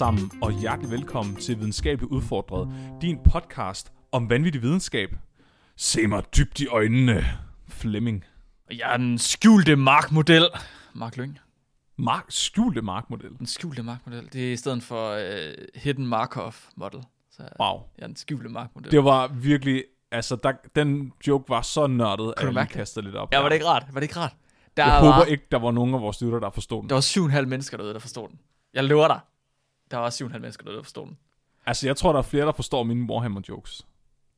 [0.00, 2.68] Sammen, og hjertelig velkommen til Videnskabeligt Udfordret,
[3.02, 5.10] din podcast om vanvittig videnskab.
[5.76, 7.24] Se mig dybt i øjnene,
[7.68, 8.24] Flemming.
[8.70, 10.46] Jeg er den skjulte markmodel.
[10.94, 11.38] Mark Lyng.
[11.98, 13.38] Mark, skjulte markmodel.
[13.38, 14.28] Den skjulte markmodel.
[14.32, 15.20] Det er i stedet for uh,
[15.74, 17.00] Hidden Markov model.
[17.30, 17.82] Så Wow.
[17.98, 18.90] jeg er den skjulte markmodel.
[18.90, 23.32] Det var virkelig, altså der, den joke var så nørdet, at jeg kastede lidt op.
[23.32, 23.86] Ja, var det ikke rart?
[23.92, 24.36] Var det ikke rart?
[24.76, 26.88] Der Jeg var, håber ikke, der var nogen af vores lytter, der forstod den.
[26.90, 28.38] Der var 7,5 mennesker derude, der forstod den.
[28.74, 29.20] Jeg lover dig.
[29.90, 31.18] Der var 7,5 mennesker der forstod den.
[31.66, 33.80] Altså, jeg tror, der er flere, der forstår mine Warhammer-jokes.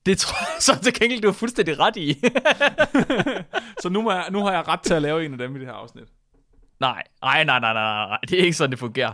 [0.07, 2.15] Det tror jeg så til gengæld, du er fuldstændig ret i.
[3.83, 5.59] Så nu, må jeg, nu har jeg ret til at lave en af dem i
[5.59, 6.05] det her afsnit.
[6.81, 8.19] nej, nej, nej, nej, nej, nej.
[8.29, 9.13] Det er ikke sådan, det fungerer.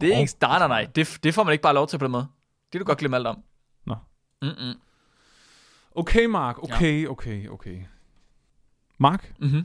[0.00, 0.20] Det er Nå.
[0.20, 0.32] ikke...
[0.40, 0.84] Nej, nej, nej.
[0.94, 2.26] Det, det får man ikke bare lov til på den måde.
[2.64, 3.42] Det kan du godt glemme alt om.
[3.86, 3.96] Nå.
[4.42, 4.74] Mm-mm.
[5.94, 6.62] Okay, Mark.
[6.62, 7.82] Okay, okay, okay.
[8.98, 9.64] Mark, Mm-hmm.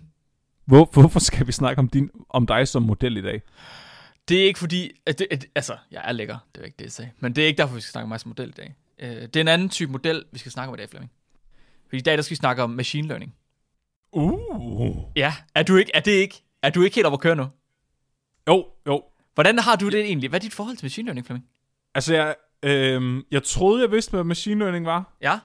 [0.65, 3.41] hvor, hvorfor skal vi snakke om, din, om dig som model i dag?
[4.29, 6.85] Det er ikke fordi, at det, at, altså, jeg er lækker, det er ikke det,
[6.85, 7.11] jeg sagde.
[7.19, 8.75] Men det er ikke derfor, vi skal snakke om mig som model i dag.
[9.03, 11.11] Uh, det er en anden type model, vi skal snakke om i dag, Flemming.
[11.85, 13.35] Fordi i dag, der skal vi snakke om machine learning.
[14.11, 14.97] Uh.
[15.15, 17.47] Ja, er du ikke, er det ikke, er du ikke helt oppe at køre nu?
[18.47, 19.03] Jo, jo.
[19.33, 20.29] Hvordan har du det egentlig?
[20.29, 21.45] Hvad er dit forhold til machine learning, Flemming?
[21.95, 25.17] Altså, jeg, øhm, jeg troede, jeg vidste, hvad machine learning var.
[25.21, 25.39] Ja?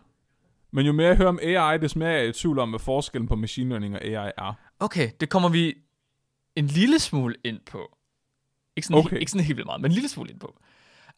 [0.71, 2.81] Men jo mere jeg hører om AI, des mere er jeg i tvivl om, hvad
[2.81, 4.55] forskellen på machine learning og AI er.
[4.81, 5.75] Okay, det kommer vi
[6.57, 7.97] en lille smule ind på.
[8.77, 9.19] Ikke sådan, Okay.
[9.19, 10.56] ikke sådan helt vildt meget, men en lille smule ind på.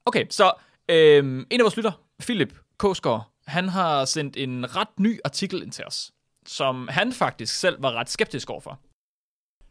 [0.06, 0.52] Okay, så
[0.88, 5.72] øhm, en af vores lytter, Philip Koskår, han har sendt en ret ny artikel ind
[5.72, 6.12] til os,
[6.46, 8.80] som han faktisk selv var ret skeptisk overfor.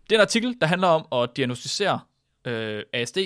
[0.04, 2.00] Det er en artikel, der handler om at diagnostisere
[2.46, 3.18] øh, ASD,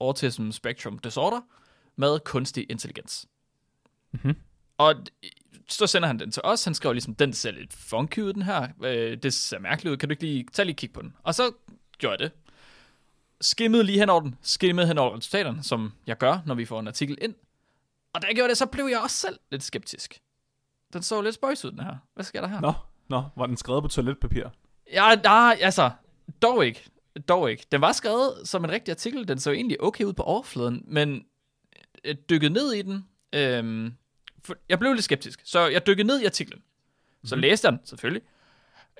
[0.00, 1.40] Autism Spectrum Disorder,
[1.96, 3.26] med kunstig intelligens.
[4.12, 4.36] Mhm.
[4.78, 4.94] Og
[5.68, 6.64] så sender han den til os.
[6.64, 8.68] Han skriver ligesom, den ser lidt funky ud, den her.
[8.84, 9.96] Øh, det ser mærkeligt ud.
[9.96, 11.16] Kan du ikke lige tage lige kig på den?
[11.22, 11.52] Og så
[11.98, 12.43] gjorde jeg det.
[13.40, 14.36] Skimmede lige hen over den.
[14.42, 17.34] Skimmede hen over resultaterne, som jeg gør, når vi får en artikel ind.
[18.12, 20.20] Og da jeg gjorde det, så blev jeg også selv lidt skeptisk.
[20.92, 21.96] Den så lidt spøjs ud, den her.
[22.14, 22.60] Hvad sker der her?
[22.60, 22.72] Nå,
[23.08, 24.44] nå, var den skrevet på toiletpapir?
[24.92, 25.90] Ja, nej, altså,
[26.42, 26.90] dog ikke.
[27.28, 27.66] Dog ikke.
[27.72, 29.28] Den var skrevet som en rigtig artikel.
[29.28, 31.24] Den så egentlig okay ud på overfladen, men
[32.04, 33.08] øh, dykket ned i den.
[33.32, 33.94] Øhm,
[34.44, 36.62] for, jeg blev lidt skeptisk, så jeg dykkede ned i artiklen.
[37.24, 38.22] Så læste jeg den, selvfølgelig.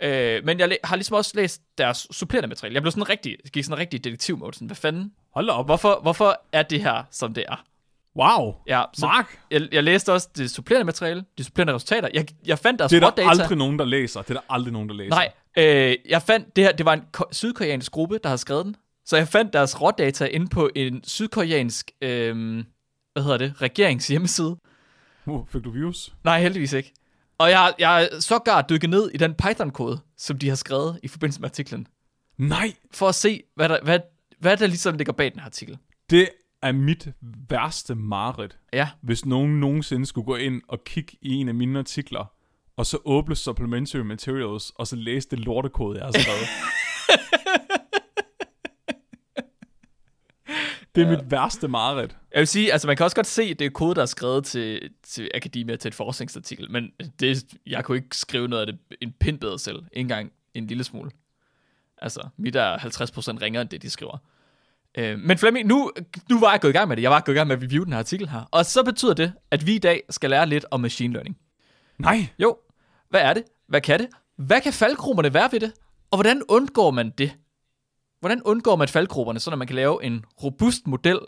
[0.03, 2.75] Øh, men jeg har ligesom også læst deres supplerende materiale.
[2.75, 4.55] Jeg blev sådan rigtig, gik sådan rigtig detektiv mode.
[4.55, 5.13] Sådan, hvad fanden?
[5.35, 5.65] Hold op.
[5.67, 7.65] Hvorfor, hvorfor er det her, som det er?
[8.17, 8.55] Wow.
[8.67, 12.09] Ja, så Mark, jeg, jeg læste også det supplerende materiale, de supplerende resultater.
[12.15, 13.29] Jeg, jeg fandt deres det er der rådata.
[13.43, 14.23] aldrig nogen, der læser.
[14.23, 15.15] Det er der aldrig nogen, der læser.
[15.15, 18.65] Nej, øh, jeg fandt det her, det var en ko- sydkoreansk gruppe, der havde skrevet
[18.65, 18.77] den.
[19.07, 22.65] Så jeg fandt deres rådata inde på en sydkoreansk, øh,
[23.13, 24.57] hvad hedder det, regerings hjemmeside.
[25.27, 26.13] Uh, fik du views?
[26.25, 26.93] Nej, heldigvis ikke.
[27.39, 31.09] Og jeg, jeg er sågar dykket ned i den Python-kode, som de har skrevet i
[31.09, 31.87] forbindelse med artiklen,
[32.39, 33.99] Nej, for at se, hvad der, hvad,
[34.41, 35.79] hvad der ligesom ligger bag den her artikel.
[36.11, 36.29] det
[36.63, 37.09] er mit
[37.51, 38.59] værste mareridt.
[38.73, 42.33] Ja, Hvis nogen nogensinde skulle gå ind og kigge i en af mine artikler,
[42.77, 46.49] og så åbne supplementary materials, og så læse det lortekode, jeg har skrevet.
[50.95, 52.17] det er mit værste mareridt.
[52.33, 54.07] jeg vil sige, altså man kan også godt se, at det er kode, der er
[54.07, 56.91] skrevet til, til akademia til et forskningsartikel, men
[57.21, 60.67] det, jeg kunne ikke skrive noget af det en pind bedre selv, ikke engang en
[60.67, 61.11] lille smule.
[61.99, 64.19] Altså, mit er 50% ringere end det, de skriver.
[64.99, 65.93] Øh, men Flemming, nu,
[66.31, 67.03] nu var jeg gået i gang med det.
[67.03, 68.49] Jeg var gået i gang med at review den her artikel her.
[68.51, 71.37] Og så betyder det, at vi i dag skal lære lidt om machine learning.
[71.99, 72.57] Nej, Jo,
[73.11, 73.45] hvad er det?
[73.69, 74.09] Hvad kan det?
[74.37, 75.73] Hvad kan faldgrupperne være ved det?
[76.11, 77.33] Og hvordan undgår man det?
[78.25, 81.19] Hvordan undgår man faldgrupperne, så man kan lave en robust model,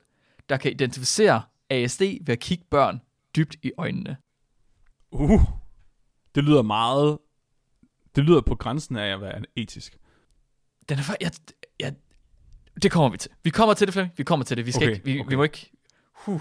[0.48, 3.00] der kan identificere ASD ved at kigge børn
[3.37, 4.16] dybt i øjnene?
[5.10, 5.40] uh,
[6.34, 7.19] det lyder meget,
[8.16, 9.96] det lyder på grænsen af at være etisk.
[10.88, 11.31] Den er jeg,
[11.81, 11.94] jeg,
[12.82, 13.31] det kommer vi til.
[13.42, 14.19] Vi kommer til det, Flemming.
[14.19, 14.66] Vi kommer til det.
[14.66, 15.31] Vi, skal Okay, ikke, vi, okay.
[15.31, 15.70] vi må ikke...
[16.12, 16.40] Huh.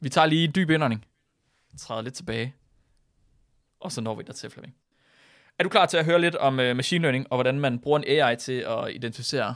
[0.00, 1.04] Vi tager lige en dyb indånding.
[1.78, 2.54] Træder lidt tilbage.
[3.80, 4.74] Og så når vi der til, Flemming.
[5.58, 7.98] Er du klar til at høre lidt om uh, machine learning, og hvordan man bruger
[7.98, 9.54] en AI til at identificere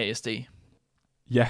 [0.00, 0.28] ASD?
[1.30, 1.48] Ja,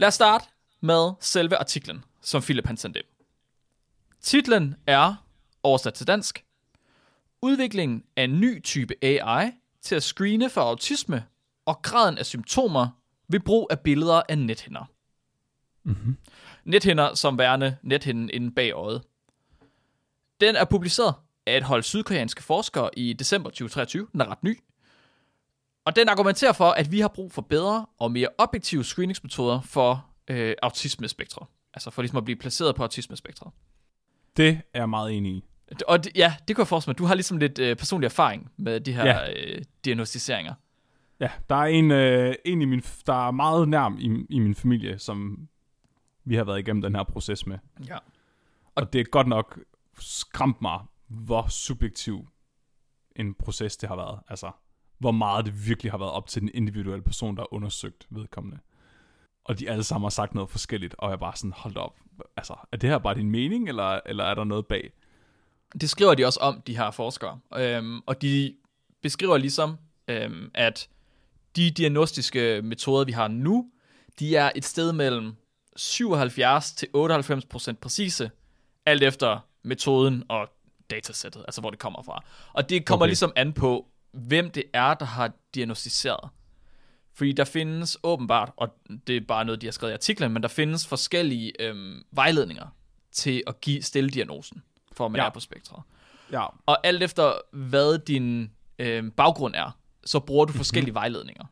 [0.00, 0.44] Lad os starte
[0.80, 3.06] med selve artiklen, som Philip han sendte ind.
[4.20, 5.26] Titlen er,
[5.62, 6.44] oversat til dansk,
[7.42, 9.50] Udviklingen af en ny type AI
[9.82, 11.24] til at screene for autisme
[11.66, 12.88] og graden af symptomer
[13.28, 14.84] ved brug af billeder af nethinder.
[15.82, 16.16] Mm-hmm.
[16.64, 19.02] Nethinder som værende nethinden inde bag øjet.
[20.40, 21.14] Den er publiceret
[21.46, 24.08] af et hold sydkoreanske forskere i december 2023.
[24.12, 24.58] Den er ret ny.
[25.84, 30.06] Og den argumenterer for, at vi har brug for bedre og mere objektive screeningsmetoder for
[30.30, 31.46] øh, autismespektret.
[31.74, 33.52] Altså for ligesom at blive placeret på autismespektret.
[34.36, 35.44] Det er jeg meget enig i.
[35.88, 36.98] Og det, ja, det kunne jeg forestille mig.
[36.98, 39.32] Du har ligesom lidt øh, personlig erfaring med de her Ja.
[39.32, 40.54] øh, diagnostiseringer.
[41.20, 44.54] Ja, der er en, øh, en i min, der er meget nærm i, i min
[44.54, 45.48] familie, som
[46.24, 47.58] vi har været igennem den her proces med.
[47.88, 47.98] Ja.
[48.74, 49.58] Og det er godt nok
[49.98, 52.28] skræmt mig, hvor subjektiv
[53.16, 54.20] en proces det har været.
[54.28, 54.50] Altså,
[55.00, 58.58] hvor meget det virkelig har været op til den individuelle person, der har undersøgt vedkommende.
[59.44, 61.98] Og de alle sammen har sagt noget forskelligt, og jeg bare sådan, hold da op.
[62.36, 64.92] Altså, er det her bare din mening, eller, eller er der noget bag?
[65.80, 67.40] Det skriver de også om, de her forskere.
[67.56, 68.54] Øhm, og de
[69.02, 69.76] beskriver ligesom,
[70.08, 70.88] øhm, at
[71.56, 73.70] de diagnostiske metoder, vi har nu,
[74.18, 75.34] de er et sted mellem
[75.76, 78.30] 77 til 98 procent præcise,
[78.86, 80.48] alt efter metoden og
[80.90, 82.24] datasættet, altså hvor det kommer fra.
[82.52, 83.10] Og det kommer okay.
[83.10, 86.30] ligesom an på, hvem det er, der har diagnostiseret.
[87.14, 88.68] Fordi der findes åbenbart, og
[89.06, 92.66] det er bare noget, de har skrevet i artiklen, men der findes forskellige øhm, vejledninger
[93.12, 94.62] til at give stille diagnosen,
[94.92, 95.22] for at man Ja.
[95.22, 95.28] ja.
[95.28, 95.82] er på spektret.
[96.32, 101.44] Ja, Og alt efter, hvad din øh, baggrund er, så bruger du forskellige vejledninger.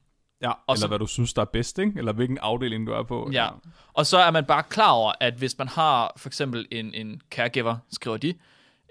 [0.43, 0.51] ja.
[0.51, 1.93] Og eller så- hvad du synes, der er bedst, ikke?
[1.99, 3.31] Eller hvilken afdeling du er på.
[3.33, 3.49] Ja.
[3.93, 7.23] Og så er man bare klar over, at hvis man har for eksempel en, en
[7.31, 8.35] caregiver, skriver de,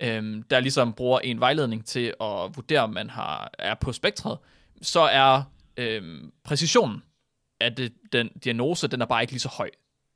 [0.01, 4.37] øhm, der ligesom bruger en vejledning til at vurdere, om man har, er på spektret,
[4.81, 5.43] så er
[5.77, 7.03] øhm, præcisionen
[7.59, 9.69] af det, den diagnose, den er bare ikke lige så høj,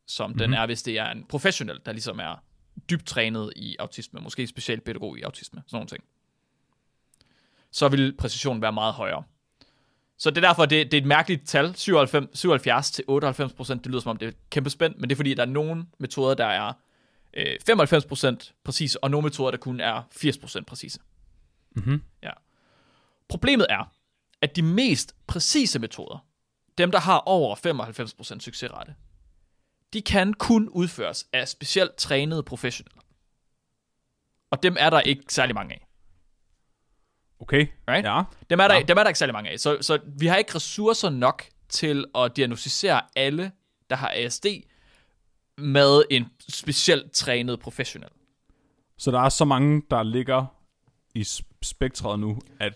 [0.08, 0.40] som mm-hmm.
[0.40, 2.44] den er, hvis det er en professionel, der ligesom er
[2.90, 6.04] dybt trænet i autisme, måske specialpædagog i autisme, sådan nogle ting.
[7.72, 9.24] Så vil præcisionen være meget højere.
[10.18, 13.84] Så det er derfor, det, det er et mærkeligt tal, 97, 77 til 98 procent.
[13.84, 15.86] Det lyder som om, det er kæmpe spændt, men det er fordi, der er nogle
[16.00, 16.74] metoder, der er
[17.34, 21.00] øh, 95 procent præcise, og nogle metoder, der kun er 80 procent præcise.
[21.76, 22.04] Mhm.
[22.24, 22.32] Ja.
[23.30, 23.92] Problemet er,
[24.42, 26.26] at de mest præcise metoder,
[26.78, 28.96] dem der har over 95 procent succesrate,
[29.94, 33.02] de kan kun udføres af specielt trænede professionelle.
[34.52, 35.88] Og dem er der ikke særlig mange af.
[37.40, 38.06] Okay, Right?
[38.06, 38.24] ja.
[38.50, 38.82] Dem er der, ja.
[38.82, 39.60] dem er der ikke særlig mange af.
[39.60, 43.52] Så, så vi har ikke ressourcer nok til at diagnostisere alle,
[43.90, 44.46] der har ASD,
[45.62, 48.10] med en specielt trænet professionel.
[48.98, 50.46] Så der er så mange, der ligger
[51.16, 52.74] i sp- spektret nu, at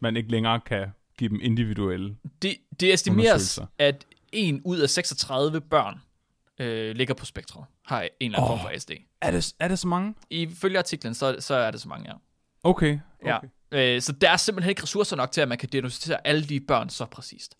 [0.00, 0.88] man ikke længere kan
[1.18, 2.16] give dem individuelle.
[2.42, 6.00] Det, det estimeres, at en ud af 36 børn
[6.58, 8.58] øh, ligger på spektret, har en eller anden Åh.
[8.58, 8.90] form for ASD.
[9.20, 10.14] Er det, er det så mange?
[10.30, 12.14] Ifølge artiklen, så, så er det så mange, ja.
[12.64, 12.98] Okay.
[13.20, 13.48] okay.
[13.72, 13.94] ja.
[13.96, 16.60] Øh, så der er simpelthen ikke ressourcer nok til, at man kan diagnostisere alle de
[16.60, 17.56] børn så præcist.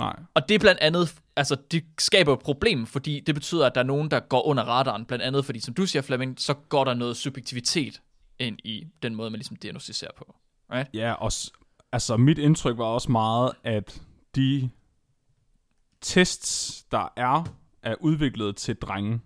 [0.00, 0.16] Nej.
[0.34, 3.80] Og det er blandt andet, altså det skaber et problem, fordi det betyder, at der
[3.80, 6.84] er nogen, der går under radaren, blandt andet fordi, som du siger Flemming, så går
[6.84, 8.00] der noget subjektivitet
[8.38, 10.34] ind i den måde, man ligesom diagnostiserer på.
[10.72, 10.90] Right?
[10.94, 11.32] Ja, og
[11.92, 14.02] altså mit indtryk var også meget, at
[14.36, 14.70] de
[16.00, 19.20] tests, der er, er udviklet til drenge.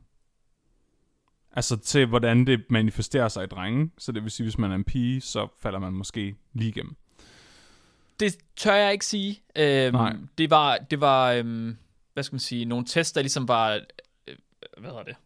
[1.53, 3.91] Altså til, hvordan det manifesterer sig i drenge.
[3.99, 6.97] Så det vil sige, hvis man er en pige, så falder man måske lige igennem.
[8.21, 9.43] Det tør jeg ikke sige.
[9.57, 10.17] Øhm, Nej.
[10.39, 11.77] Det var, det var øhm,
[12.13, 13.71] hvad skal man sige, nogle tests, der ligesom var,
[14.29, 14.37] øh,
[14.79, 15.17] hvad hedder det,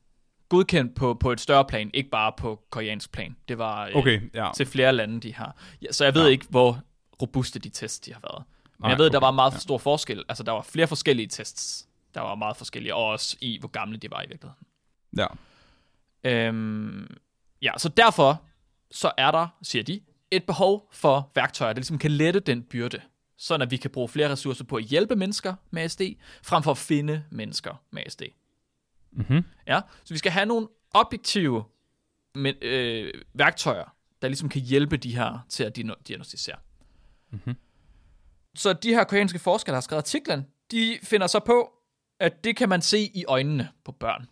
[0.49, 3.37] godkendt på, på et større plan, ikke bare på koreansk plan.
[3.49, 4.51] Det var øh, Okay, ja.
[4.57, 5.57] til flere lande, de har.
[5.83, 6.29] Ja, så jeg ved Ja.
[6.31, 6.81] ikke, hvor
[7.23, 8.45] robuste de tests, de har været.
[8.63, 9.59] Men Nej, jeg ved, okay, der var meget ja.
[9.59, 10.25] stor forskel.
[10.29, 11.89] Altså, der var flere forskellige tests.
[12.15, 14.67] Der var meget forskellige, og også i, hvor gamle de var i virkeligheden.
[15.17, 15.27] Ja.
[16.25, 17.17] Øhm,
[17.63, 18.43] ja, så derfor,
[18.91, 23.01] så er der, siger de, et behov for værktøjer, der ligesom kan lette den byrde,
[23.37, 26.01] sådan at vi kan bruge flere ressourcer på at hjælpe mennesker med ASD,
[26.43, 28.23] frem for at finde mennesker med ASD.
[29.13, 29.45] Mm-hmm.
[29.67, 31.65] Ja, så vi skal have nogle objektive
[32.35, 36.57] men, øh, værktøjer, der ligesom kan hjælpe de her til at diagno- diagnostisere.
[37.31, 37.55] Mm-hmm.
[38.55, 41.73] Så de her koreanske forskere, der har skrevet artiklen, de finder så på,
[42.21, 44.29] at det kan man se i øjnene på børn.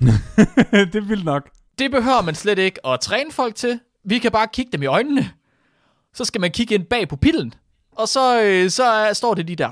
[0.92, 1.50] det er vildt nok.
[1.78, 3.80] Det behøver man slet ikke at træne folk til.
[4.04, 5.30] Vi kan bare kigge dem i øjnene.
[6.14, 7.54] Så skal man kigge ind bag pupillen.
[7.92, 9.70] Og så, øh, så er, står det lige der.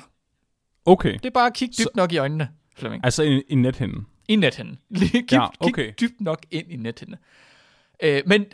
[0.84, 1.12] Okay.
[1.12, 3.04] Det er bare at kigge dybt Så- nok i øjnene, Flemming.
[3.04, 4.06] Altså i, i nethinden.
[4.28, 4.78] I nethænden.
[4.90, 5.86] Lige kig, Ja, okay.
[5.86, 7.16] kig dybt nok ind i nethænden.
[8.02, 8.44] Øh, men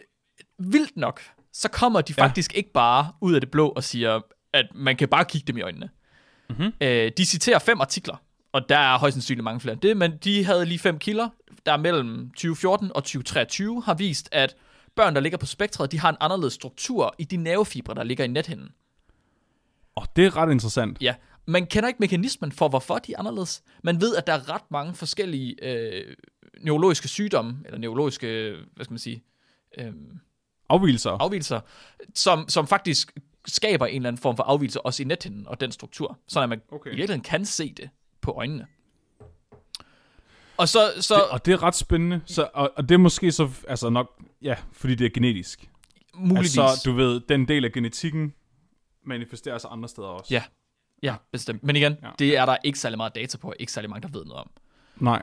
[0.59, 1.21] vildt nok,
[1.53, 2.23] så kommer de Ja.
[2.25, 4.21] faktisk ikke bare ud af det blå og siger,
[4.53, 5.89] at man kan bare kigge dem i øjnene.
[6.51, 6.59] Mhm.
[6.59, 6.73] Mm-hmm.
[6.81, 8.17] Øh, de citerer fem artikler,
[8.53, 11.29] og der er højst sandsynligt mange flere end det, men de havde lige fem kilder,
[11.67, 14.57] der mellem 2014 og 2023 har vist, at
[14.97, 18.25] børn, der ligger på spektret, de har en anderledes struktur i de nervefibre, der ligger
[18.25, 18.69] i nethinden.
[19.95, 20.99] Og det er ret interessant.
[21.01, 21.15] Ja,
[21.47, 23.63] man kender ikke mekanismen for, hvorfor de er anderledes.
[23.83, 26.15] Man ved, at der er ret mange forskellige øh,
[26.61, 29.25] neurologiske sygdomme, eller neurologiske, hvad skal man sige,
[29.79, 29.93] øh,
[30.69, 31.11] Afvielser.
[31.11, 31.61] afvielser,
[32.15, 33.13] som, som faktisk
[33.47, 36.49] skaber en eller anden form for afvielse også i nethinden og den struktur, så at
[36.49, 36.77] man Okay.
[36.77, 36.91] okay.
[36.91, 38.67] i virkeligheden kan se det på øjnene.
[40.59, 42.21] Og så, så Det, og det er ret spændende.
[42.27, 45.71] Så, og, og det er måske så, altså nok, ja, fordi det er genetisk.
[46.15, 46.59] muligvis...
[46.59, 48.35] Altså, du ved, den del af genetikken
[49.05, 50.35] manifesterer sig andre steder også.
[50.35, 50.43] Ja,
[51.03, 51.65] ja, bestemt.
[51.65, 52.11] Men igen, Ja.
[52.19, 54.51] det er der ikke særlig meget data på, ikke særlig mange, der ved noget om.
[54.97, 55.23] Nej.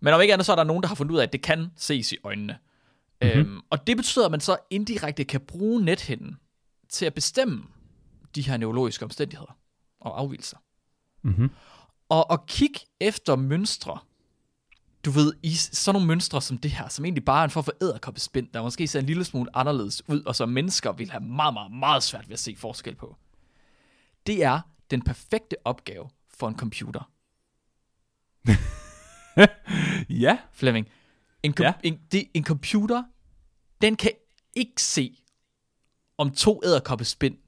[0.00, 1.42] Men om ikke andet, så er der nogen, der har fundet ud af, at det
[1.42, 2.58] kan ses i øjnene.
[3.22, 3.40] Mm-hmm.
[3.40, 6.36] Øhm, og det betyder, at man så indirekte kan bruge nethinden
[6.88, 7.64] til at bestemme
[8.34, 9.56] de her neurologiske omstændigheder
[10.00, 10.56] og afvielser.
[11.22, 11.50] Mm-hmm.
[12.08, 13.98] Og, og kig efter mønstre,
[15.04, 17.64] du ved, i sådan nogle mønstre som det her, som egentlig bare er en form
[17.64, 21.24] for æderkoppespind, der måske ser en lille smule anderledes ud, og som mennesker vil have
[21.24, 23.16] meget, meget, meget svært ved at se forskel på.
[24.26, 27.10] Det er den perfekte opgave for en computer.
[30.08, 30.38] Ja.
[30.52, 30.88] Flemming.
[31.42, 31.72] En, com- ja.
[31.82, 33.04] en, det, en computer,
[33.82, 34.10] den kan
[34.54, 35.22] ikke se,
[36.18, 37.38] om to æderkoppespind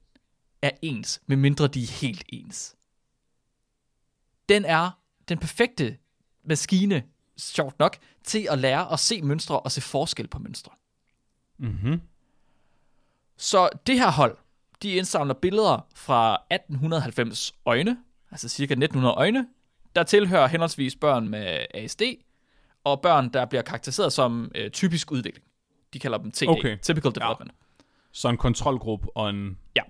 [0.61, 2.75] er ens, medmindre de er helt ens.
[4.49, 4.91] Den er
[5.29, 5.97] den perfekte
[6.43, 7.03] maskine,
[7.37, 10.71] sjovt nok, til at lære at se mønstre og se forskel på mønstre.
[11.57, 12.01] Mm-hmm.
[13.37, 14.37] Så det her hold,
[14.81, 17.97] de indsamler billeder fra 1890 øjne,
[18.31, 19.47] altså cirka 1900 øjne,
[19.95, 22.01] der tilhører henholdsvis børn med ASD,
[22.83, 25.47] og børn, der bliver karakteriseret som øh, typisk udvikling.
[25.93, 26.77] De kalder dem TD, Okay.
[26.77, 27.51] Typical Development.
[28.11, 29.57] Så en kontrolgruppe og en...
[29.75, 29.81] Ja.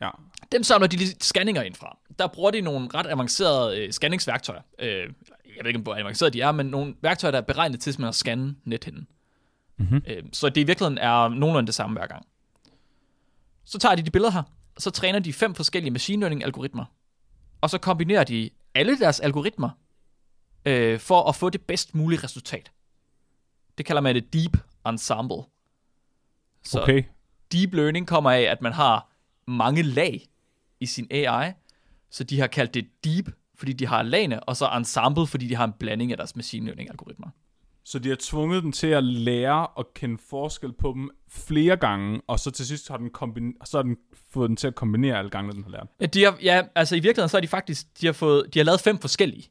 [0.00, 0.10] Ja.
[0.52, 1.98] Dem samler de lige scanninger ind fra.
[2.18, 4.60] Der bruger de nogle ret avancerede øh, scanningsværktøjer.
[4.78, 5.08] Øh,
[5.58, 8.08] jeg ved ikke, hvor avancerede de er, men nogle værktøjer, der er beregnet til simpelthen
[8.08, 9.08] at scanne nethinden.
[9.76, 10.02] Mhm.
[10.06, 12.26] Øh, så det i virkeligheden er nogenlunde det samme hver gang.
[13.64, 14.42] Så tager de de billeder her,
[14.76, 16.84] og så træner de fem forskellige machine learning algoritmer.
[17.60, 19.70] Og så kombinerer de alle deres algoritmer
[20.64, 22.70] øh, for at få det bedst mulige resultat.
[23.78, 25.42] Det kalder man et deep ensemble.
[26.64, 27.02] Så Okay.
[27.52, 29.10] deep learning kommer af, at man har
[29.46, 30.28] mange lag
[30.80, 31.52] i sin AI,
[32.10, 35.54] så de har kaldt det deep, fordi de har lagene, og så ensemble, fordi de
[35.54, 37.28] har en blanding af deres machine learning algoritmer.
[37.84, 42.20] Så de har tvunget den til at lære at kende forskel på dem flere gange,
[42.26, 43.96] og så til sidst har den, kombin- så har den
[44.30, 45.86] fået den til at kombinere alle gange, den har lært.
[46.00, 48.58] Ja, de har, ja, altså i virkeligheden så har de faktisk, de har, fået, de
[48.58, 49.48] har lavet fem forskellige.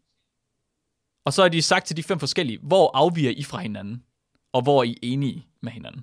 [1.26, 4.04] Og så har de sagt til de fem forskellige, hvor afviger I fra hinanden,
[4.54, 6.02] og hvor er I enige med hinanden.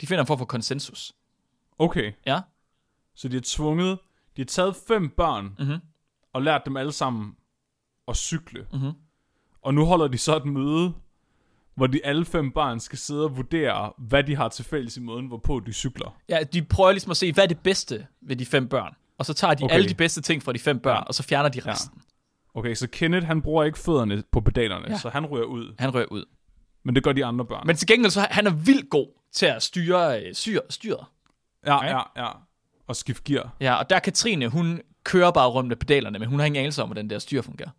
[0.00, 1.12] De finder en form for konsensus.
[1.78, 2.12] Okay.
[2.26, 2.40] Ja,
[3.14, 3.98] Så de har tvunget,
[4.36, 5.78] de har taget fem børn, Mhm.
[6.36, 7.32] Og lært dem alle sammen
[8.08, 8.66] at cykle.
[8.72, 8.92] Mhm.
[9.62, 10.92] Og nu holder de så et møde,
[11.74, 15.00] hvor de alle fem børn skal sidde og vurdere, hvad de har til fælles i
[15.00, 16.16] måden, hvorpå de cykler.
[16.28, 18.94] ja de prøver ligesom at se, hvad er det bedste ved de fem børn.
[19.18, 19.74] Og så tager de Okay.
[19.74, 20.98] alle de bedste ting fra de fem børn, Ja.
[20.98, 21.02] ja.
[21.04, 22.02] og så fjerner de resten.
[22.54, 24.92] Okay, så Kenneth, han bruger ikke fødderne på pedalerne, ja.
[24.92, 24.98] Ja.
[24.98, 25.74] så han rører ud.
[25.78, 26.24] Han rører ud.
[26.84, 27.66] Men det gør de andre børn.
[27.66, 31.04] Men til gengæld så han er vildt god til at styre øh, syr, styret.
[31.66, 31.88] ja, Okay.
[31.88, 32.28] ja, ja.
[32.86, 33.56] Og skift gear.
[33.60, 36.60] Ja, og der er Katrine, hun kører bare rundt med pedalerne, men hun har ingen
[36.60, 37.70] anelse om, hvordan der styr fungerer.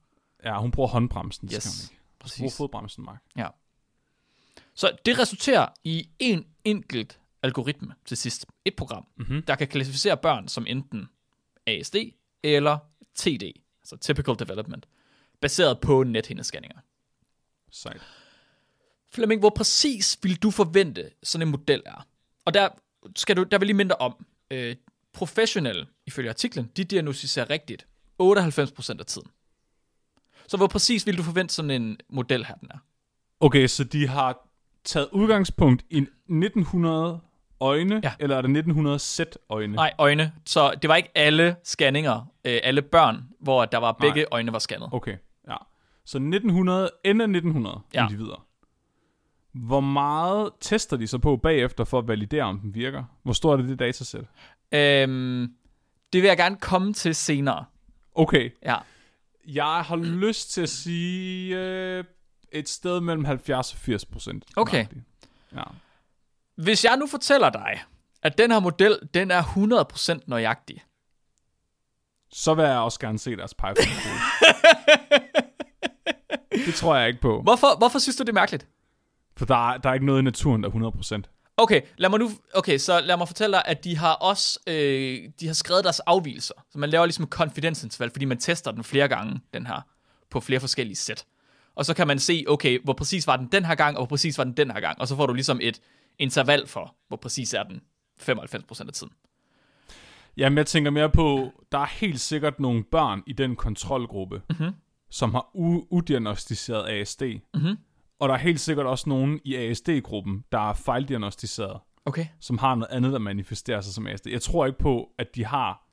[0.43, 1.47] Ja, hun bruger håndbremsen.
[1.47, 1.95] det skal hun Yes, ikke.
[2.01, 2.57] Hun bruger præcis.
[2.57, 3.21] fodbremsen, Mark.
[3.37, 3.47] Ja.
[4.73, 8.45] Så det resulterer i en enkelt algoritme til sidst.
[8.65, 9.41] Et program, Mhm.
[9.43, 11.09] der kan klassificere børn som enten
[11.67, 11.95] ASD
[12.43, 12.77] eller
[13.15, 14.85] TD, altså Typical Development,
[15.41, 16.77] baseret på nethindescanninger.
[17.71, 18.01] Sejt.
[19.13, 22.07] Flemming, hvor præcis vil du forvente sådan en model er?
[22.45, 22.69] Og der
[23.15, 24.75] skal du, der vil lige mindre om, øh,
[25.17, 27.87] professionelle, ifølge artiklen, de diagnostiserer rigtigt
[28.21, 29.27] 98% af tiden.
[30.47, 32.77] Så hvor præcis vil du forvente sådan en model her, den er?
[33.39, 34.47] Okay, så de har
[34.83, 37.19] taget udgangspunkt i 1900
[37.59, 38.13] øjne, Ja.
[38.19, 39.75] eller er det 1900 sæt øjne?
[39.75, 40.33] Nej, øjne.
[40.45, 44.27] Så det var ikke alle scanninger, øh, alle børn, hvor der var begge Nej.
[44.31, 44.89] øjne var scannet.
[44.91, 45.55] Okay, ja.
[46.05, 48.01] Så 1900, ende af 1900 ja.
[48.01, 48.07] Ja.
[48.07, 48.43] individer.
[49.53, 53.03] Hvor meget tester de så på bagefter for at validere, om den virker?
[53.23, 54.23] Hvor stort er det datasæt?
[54.71, 55.53] Øhm,
[56.13, 57.65] det vil jeg gerne komme til senere.
[58.15, 58.77] Okay, Ja.
[59.47, 62.03] jeg har lyst til at sige øh,
[62.51, 64.45] et sted mellem 70 og 80 procent.
[64.55, 64.85] Okay.
[65.55, 65.63] Ja.
[66.55, 67.83] Hvis jeg nu fortæller dig,
[68.21, 69.43] at den her model, den er
[70.17, 70.83] 100% nøjagtig,
[72.31, 73.75] Så vil jeg også gerne se deres python
[76.65, 77.41] det tror jeg ikke på.
[77.41, 78.67] hvorfor, hvorfor synes du, det er mærkeligt?
[79.37, 81.29] For der er, der er ikke noget i naturen, der er 100 procent.
[81.59, 85.29] Okay, lad mig nu, okay, så lad mig fortælle dig, at de har også, øh,
[85.39, 86.53] de har skrevet deres afvielser.
[86.71, 89.81] Så man laver ligesom et konfidensinterval, fordi man tester den flere gange, den her,
[90.29, 91.25] på flere forskellige sæt.
[91.75, 94.07] Og så kan man se, okay, hvor præcis var den den her gang, og hvor
[94.09, 95.01] præcis var den den her gang.
[95.01, 95.79] Og så får du ligesom et
[96.19, 97.81] interval for, hvor præcis er den
[98.21, 99.13] 95% af tiden.
[100.37, 104.73] Jamen, jeg tænker mere på, der er helt sikkert nogle børn i den kontrolgruppe, mm-hmm.
[105.09, 107.21] som har u- udiagnostiseret ASD.
[107.53, 107.77] Mhm.
[108.19, 112.25] Og der er helt sikkert også nogen i ASD-gruppen, der er fejldiagnostiseret, Okay.
[112.39, 114.27] som har noget andet, der manifesterer sig som ASD.
[114.27, 115.83] Jeg tror ikke på, at de har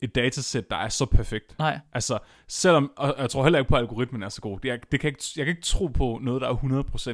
[0.00, 1.58] et datasæt, der er så perfekt.
[1.58, 1.80] Nej.
[1.92, 2.18] Altså,
[2.48, 4.58] selvom, og jeg tror heller ikke på, at algoritmen er så god.
[4.64, 6.54] Jeg, det kan ikke, jeg kan ikke tro på noget, der er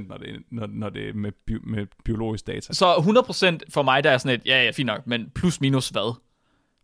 [0.02, 2.72] 100%, når det, når, når det er med, bi, med biologisk data.
[2.72, 5.88] Så 100% for mig, der er sådan et, ja, ja, fint nok, men plus minus
[5.88, 6.16] hvad?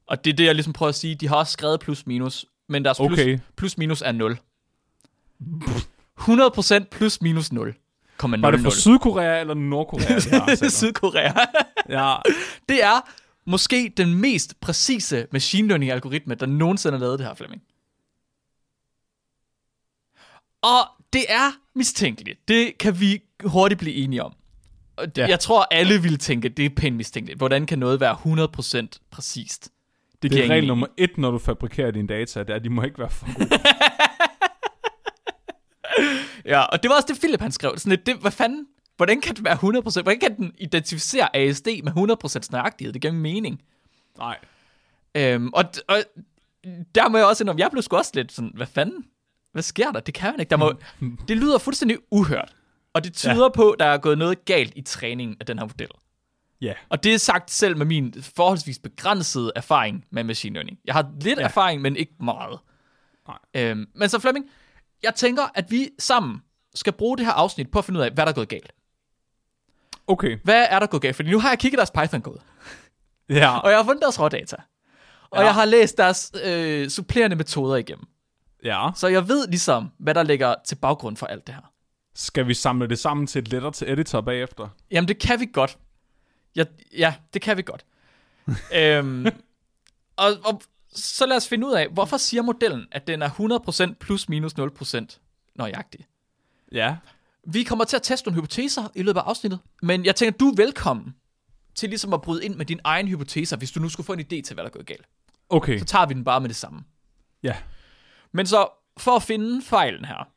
[0.07, 1.15] Og det er det, jeg ligesom prøver at sige.
[1.15, 3.39] De har også skrevet plus minus, men deres plus, Okay.
[3.57, 4.39] plus minus er 0.
[6.21, 7.75] 100% plus minus 0.
[8.17, 10.15] Kommer 0, Var det fra Sydkorea eller Nordkorea?
[10.15, 10.71] det her, du?
[10.81, 11.33] Sydkorea.
[11.89, 12.15] ja,
[12.69, 13.11] det er
[13.47, 17.63] måske den mest præcise machine learning algoritme, der nogensinde har lavet det her, Flemming.
[20.63, 22.49] Og det er mistænkeligt.
[22.49, 24.33] Det kan vi hurtigt blive enige om.
[25.17, 25.27] Ja.
[25.27, 27.39] Jeg tror, alle vil tænke, at det er pænt mistænkeligt.
[27.39, 28.17] Hvordan kan noget være
[28.85, 29.71] 100% præcist?
[30.23, 32.69] Det, det er regel nummer et, når du fabrikerer dine data, det er, at de
[32.69, 33.49] må ikke være for gode.
[36.45, 37.79] Ja, og det var også det, Philip han skrev.
[37.79, 38.67] Sådan lidt, det, hvad fanden?
[38.97, 40.03] Hvordan kan det være 100%?
[40.03, 41.93] Hvordan kan den identificere ASD med
[42.45, 42.93] 100% nøjagtighed?
[42.93, 43.63] Det giver ingen mening.
[44.19, 44.39] Nej.
[45.15, 45.97] Øhm, og, og
[46.95, 49.05] der må jeg også indrømme, jeg blev sgu også lidt sådan, hvad fanden?
[49.53, 50.01] Hvad sker der?
[50.01, 50.51] Det kan man ikke.
[50.51, 50.73] Der må,
[51.29, 52.55] det lyder fuldstændig uhørt.
[52.93, 53.49] Og det tyder ja.
[53.49, 55.89] på, at der er gået noget galt i træningen af den her model.
[56.61, 56.73] Ja.
[56.89, 60.79] Og det er sagt selv med min forholdsvis begrænsede erfaring med machine learning.
[60.85, 61.45] Jeg har lidt ja.
[61.45, 62.59] erfaring, men ikke meget.
[63.29, 63.39] Nej.
[63.55, 64.47] Øhm, men så Flemming,
[65.05, 66.43] jeg tænker, at vi sammen
[66.75, 68.73] skal bruge det her afsnit på at finde ud af, hvad der er gået galt.
[70.07, 70.39] Okay.
[70.45, 71.17] Hvad er der gået galt?
[71.17, 72.41] Fordi nu har jeg kigget deres Python-kode,
[73.29, 73.59] Ja.
[73.59, 74.57] og jeg har fundet deres rådata.
[75.31, 75.45] Og Ja.
[75.45, 78.05] jeg har læst deres øh, supplerende metoder igennem.
[78.65, 78.89] ja.
[78.97, 81.63] Så jeg ved ligesom, hvad der ligger til baggrund for alt det her.
[82.15, 84.69] Skal vi samle det sammen til et letter til editor bagefter?
[84.91, 85.79] Jamen, det kan vi godt.
[86.57, 86.65] Ja,
[86.99, 87.85] ja det kan vi godt.
[88.81, 89.27] øhm,
[90.17, 90.63] og, og
[90.95, 94.53] så lad os finde ud af, hvorfor siger modellen, at den er 100% plus minus
[94.53, 95.19] 0%
[95.55, 96.07] nøjagtig.
[96.73, 96.97] Ja.
[97.47, 100.49] Vi kommer til at teste nogle hypoteser i løbet af afsnittet, men jeg tænker, du
[100.49, 101.15] er velkommen
[101.75, 104.21] til ligesom at bryde ind med din egen hypoteser, hvis du nu skulle få en
[104.21, 105.07] idé til, hvad der er gået galt.
[105.49, 105.79] Okay.
[105.79, 106.85] Så tager vi den bare med det samme.
[107.43, 107.57] Ja.
[108.33, 110.29] Men så, for at finde fejlen her,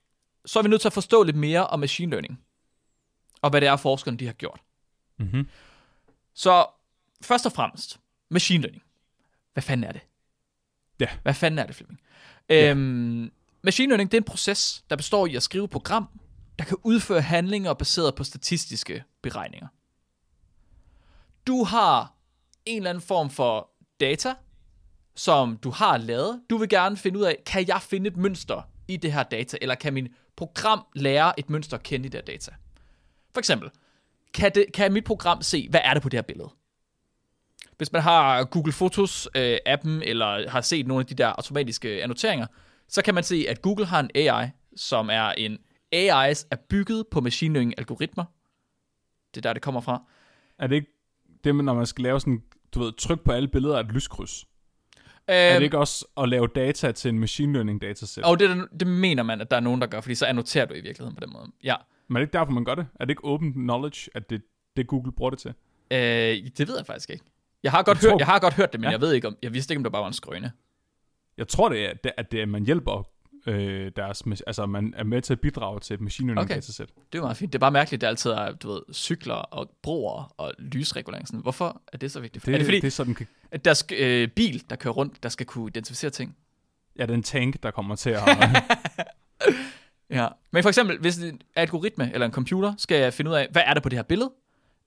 [0.45, 2.39] så er vi nødt til at forstå lidt mere om machine learning.
[3.41, 4.59] Og hvad det er, forskerne de har gjort.
[5.19, 5.47] Mhm.
[6.33, 6.65] Så,
[7.21, 8.83] først og fremmest, machine learning.
[9.53, 10.01] Hvad fanden er det?
[10.99, 11.07] Ja.
[11.23, 11.99] Hvad fanden er det, Flemming?
[12.49, 13.31] Øhm,
[13.61, 16.09] machine learning, det er en proces, der består i at skrive et program,
[16.59, 19.67] der kan udføre handlinger baseret på statistiske beregninger.
[21.47, 22.13] Du har
[22.65, 24.33] en eller anden form for data,
[25.15, 26.41] som du har lavet.
[26.49, 29.57] Du vil gerne finde ud af, kan jeg finde et mønster i det her data,
[29.61, 32.51] eller kan min program lære et mønster at kende i det her data?
[33.33, 33.69] For eksempel,
[34.33, 36.49] kan, det, kan mit program se, hvad er det på det her billede?
[37.77, 42.03] Hvis man har Google Fotos øh, appen, eller har set nogle af de der automatiske
[42.03, 42.47] annoteringer,
[42.87, 45.57] så kan man se, at Google har en AI, som er en
[45.95, 48.23] AI's er bygget på machine learning algoritmer.
[49.35, 50.01] Det er der, det kommer fra.
[50.59, 50.91] Er det ikke
[51.43, 54.45] det, når man skal lave sådan, du ved, tryk på alle billeder af et lyskryds?
[55.29, 58.23] Øhm, Er det ikke også at lave data til en machine learning datasæt?
[58.23, 60.73] Og det, det mener man, at der er nogen, der gør, fordi så annoterer du
[60.73, 61.51] i virkeligheden på den måde.
[61.63, 61.75] Ja.
[62.07, 62.87] Men er det ikke derfor, man gør det?
[62.99, 64.41] Er det ikke open knowledge, at det
[64.77, 65.53] det Google bruger det til?
[65.91, 65.97] Øh,
[66.57, 67.23] det ved jeg faktisk ikke.
[67.63, 68.91] Jeg har godt, Jeg tror- hørt, jeg har godt hørt det, men Ja.
[68.91, 70.51] jeg ved ikke om, jeg vidste ikke, om det bare var en skrøne.
[71.37, 73.07] Jeg tror, det er, det- at det at man hjælper
[73.47, 76.55] øh, deres, altså man er med til at bidrage til et machine learning Okay.
[76.55, 76.89] datasæt.
[77.11, 77.53] Det er meget fint.
[77.53, 81.27] Det er bare mærkeligt, at det altid er, du ved, cykler og broer og lysregulering.
[81.27, 82.45] Sådan, hvorfor er det så vigtigt?
[82.45, 84.93] Det, er det fordi, det er sådan, kan, at der skal, øh, bil, der kører
[84.93, 86.35] rundt, der skal kunne identificere ting?
[86.99, 88.21] ja, den tank, der kommer til at...
[90.09, 90.27] Ja.
[90.51, 93.73] Men for eksempel, hvis en algoritme eller en computer skal finde ud af, hvad er
[93.73, 94.31] der på det her billede?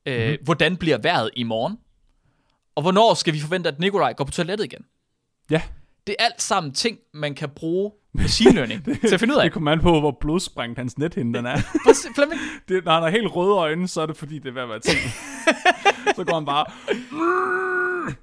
[0.07, 0.25] Øh, Mhm.
[0.31, 0.45] mm-hmm.
[0.45, 1.79] Hvordan bliver vejret i morgen?
[2.81, 4.85] Og hvornår skal vi forvente, at Nikolaj går på toilettet igen?
[5.51, 5.63] ja,
[6.07, 9.45] Det er alt sammen ting, man kan bruge machine learning til at finde ud af.
[9.45, 11.57] det kommer an på, hvor blodsprængt hans nethinde den er.
[12.15, 14.63] Flemming, det, når han har helt røde øjne, så er det fordi, det er ved
[14.63, 14.99] at være ting.
[16.17, 16.65] så går han bare...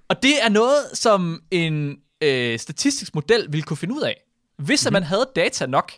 [0.10, 4.24] Og det er noget, som en øh, statistisk model ville kunne finde ud af,
[4.58, 4.88] hvis mm.
[4.88, 5.92] at man havde data nok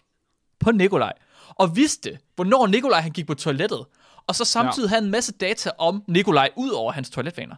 [0.60, 1.14] på Nikolaj,
[1.50, 3.86] og vidste, hvornår Nikolaj han gik på toilettet,
[4.28, 4.90] og så samtidig ja.
[4.90, 7.56] havde en masse data om Nikolaj ud over hans toiletvaner.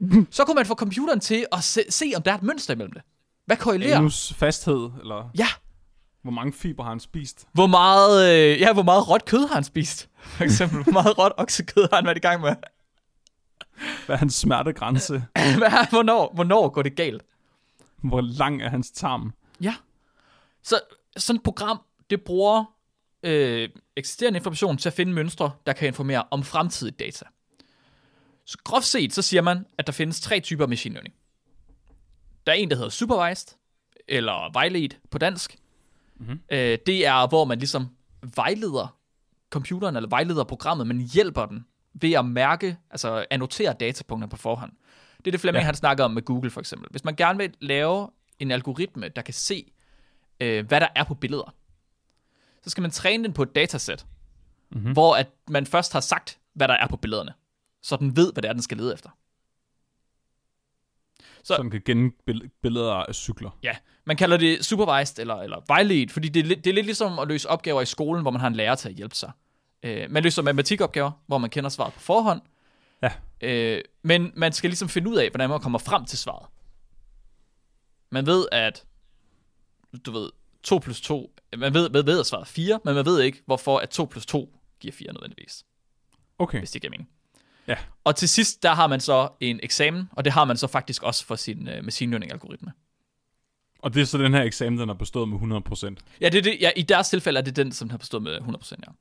[0.30, 2.92] så kunne man få computeren til at se, se, om der er et mønster imellem
[2.92, 3.02] det.
[3.46, 3.98] Hvad korrelerer?
[3.98, 5.46] Anus fasthed, eller Ja,
[6.22, 7.46] hvor mange fiber har han spist.
[7.52, 10.08] hvor meget, øh, ja, hvor meget råt kød har han spist?
[10.20, 12.54] For eksempel, hvor meget råt oksekød har han været i gang med?
[14.06, 15.24] Hvad er hans smertegrænse?
[15.34, 17.22] Hvad er- hvornår, hvornår går det galt?
[18.02, 19.32] Hvor lang er hans tarm?
[19.60, 19.74] Ja.
[20.62, 20.80] Så
[21.16, 21.80] sådan et program,
[22.10, 22.64] det bruger
[23.22, 27.24] øh, eksisterende information til at finde mønstre, der kan informere om fremtidige data.
[28.48, 31.14] Så groft set, så siger man, at der findes tre typer machine learning.
[32.46, 33.56] der er en, der hedder supervised,
[34.08, 35.56] eller vejledt på dansk.
[36.16, 36.40] Mm-hmm.
[36.50, 37.88] Øh, det er, hvor man ligesom
[38.36, 38.98] vejleder
[39.50, 44.72] computeren, eller vejleder programmet, men hjælper den ved at mærke, altså annotere datapunkter på forhånd.
[45.18, 45.66] Det er det Flemming, ja.
[45.66, 46.88] han snakker om med Google for eksempel.
[46.90, 48.08] Hvis man gerne vil lave
[48.38, 49.72] en algoritme, der kan se,
[50.40, 51.54] øh, hvad der er på billeder,
[52.62, 54.06] så skal man træne den på et datasæt,
[54.70, 54.92] mm-hmm.
[54.92, 57.32] hvor at man først har sagt, hvad der er på billederne,
[57.82, 59.10] så den ved, hvad det er, den skal lede efter.
[61.42, 62.12] Så, så den kan genne
[62.62, 63.58] billeder af cykler.
[63.62, 67.18] Ja, man kalder det supervised eller, eller vejledt, fordi det er, det er lidt ligesom
[67.18, 69.32] at løse opgaver i skolen, hvor man har en lærer til at hjælpe sig.
[69.82, 72.40] Øh, man løser matematikopgaver, hvor man kender svaret på forhånd,
[73.02, 73.12] ja.
[73.40, 76.46] øh, men man skal ligesom finde ud af, hvordan man kommer frem til svaret.
[78.10, 78.84] Man ved, at
[80.06, 80.30] du ved,
[80.62, 83.42] 2 plus 2, man ved, man ved at svaret er 4, men man ved ikke,
[83.46, 85.64] hvorfor at 2 plus 2 giver 4 nødvendigvis.
[86.38, 86.58] Okay.
[86.58, 87.08] Hvis det giver mening.
[87.68, 87.76] Ja.
[88.04, 91.02] Og til sidst, der har man så en eksamen, og det har man så faktisk
[91.02, 92.72] også for sin uh, machine learning algoritme.
[93.78, 95.94] Og det er så den her eksamen, den har bestået med 100%?
[96.20, 98.74] Ja, det, det, ja, i deres tilfælde er det den, som har bestået med 100%,
[98.86, 98.92] ja.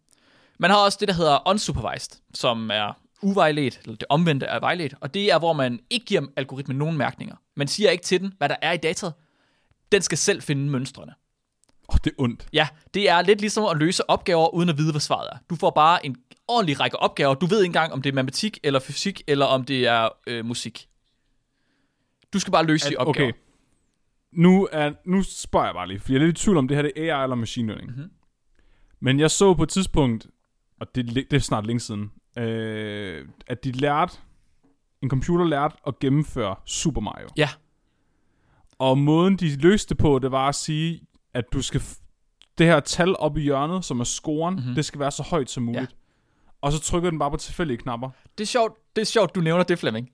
[0.60, 4.94] Man har også det, der hedder unsupervised, som er uvejledt, eller det omvendte er vejledt,
[5.02, 7.36] og det er, hvor man ikke giver algoritmen nogen mærkninger.
[7.56, 9.14] Man siger ikke til den, hvad der er i dataet.
[9.92, 11.14] Den skal selv finde mønstrene.
[11.90, 12.48] Åh, oh, det er ondt.
[12.54, 15.38] Ja, det er lidt ligesom at løse opgaver, uden at vide, hvad svaret er.
[15.50, 16.16] Du får bare en
[16.48, 17.34] ordentlig række opgaver.
[17.34, 20.46] Du ved ikke engang, om det er matematik, eller fysik, eller om det er øh,
[20.46, 20.90] musik.
[22.34, 23.30] Du skal bare løse At, de opgaver.
[23.30, 23.40] Okay.
[24.32, 26.78] Nu, er, nu spørger jeg bare lige, for jeg er lidt i tvivl om, det
[26.78, 27.92] her det er AI eller machine learning.
[27.92, 28.12] Mm-hmm.
[29.00, 30.28] Men jeg så på et tidspunkt,
[30.80, 34.18] og det, det er snart længe siden, øh, at de lærte,
[35.02, 37.28] en computer lærte at gennemføre Super Mario.
[37.38, 37.50] Ja.
[38.80, 41.02] Og måden de løste på, det var at sige,
[41.34, 41.82] at du skal
[42.58, 44.76] det her tal op i hjørnet, som er scoren, mm-hmm.
[44.76, 45.82] det skal være så højt som muligt.
[45.82, 46.07] Ja.
[46.68, 48.10] Og så trykker den bare på tilfældige knapper.
[48.38, 50.10] Det er sjovt, det er sjovt du nævner det, Flemming.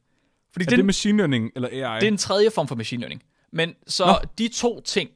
[0.52, 2.00] Fordi er det, det machine learning eller AI?
[2.00, 3.24] Det er en tredje form for machine learning.
[3.52, 4.30] Men så Nå.
[4.38, 5.10] de to ting,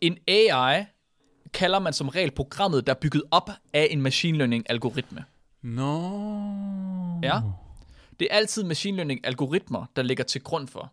[0.00, 0.84] en AI
[1.52, 5.24] kalder man som regel programmet, der er bygget op af en machine learning algoritme.
[5.62, 6.00] Nå.
[6.00, 7.20] No.
[7.22, 7.40] Ja.
[8.20, 10.92] Det er altid machine learning algoritmer, der ligger til grund for.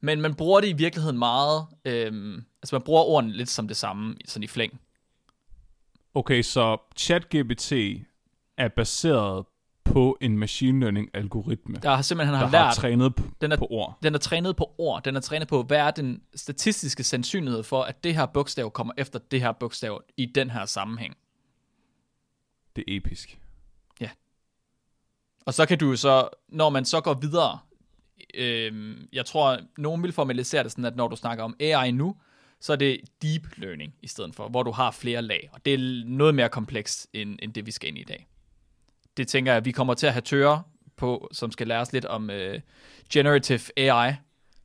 [0.00, 3.76] Men man bruger det i virkeligheden meget, øhm, altså man bruger ordene lidt som det
[3.76, 4.80] samme, sådan i flæng.
[6.14, 7.72] Okay, så ChatGPT
[8.60, 9.46] er baseret
[9.84, 11.76] på en machine learning algoritme.
[11.82, 13.98] Der har simpelthen har der lært, har trænet på, den er, på ord.
[14.02, 15.02] Den er trænet på ord.
[15.02, 18.94] Den er trænet på, hvad er den statistiske sandsynlighed for, at det her bogstav kommer
[18.96, 21.16] efter det her bogstav i den her sammenhæng.
[22.76, 23.38] Det er episk.
[24.00, 24.10] Ja.
[25.46, 27.58] Og så kan du så, når man så går videre,
[28.34, 32.16] øh, jeg tror, nogen vil formalisere det sådan, at når du snakker om AI nu,
[32.60, 35.50] så er det deep learning i stedet for, hvor du har flere lag.
[35.52, 38.26] Og det er noget mere komplekst, end, end det vi skal ind i i dag.
[39.20, 40.60] Det tænker jeg, vi kommer til at have tører
[40.96, 42.60] på, som skal lære os lidt om uh,
[43.12, 44.14] generative AI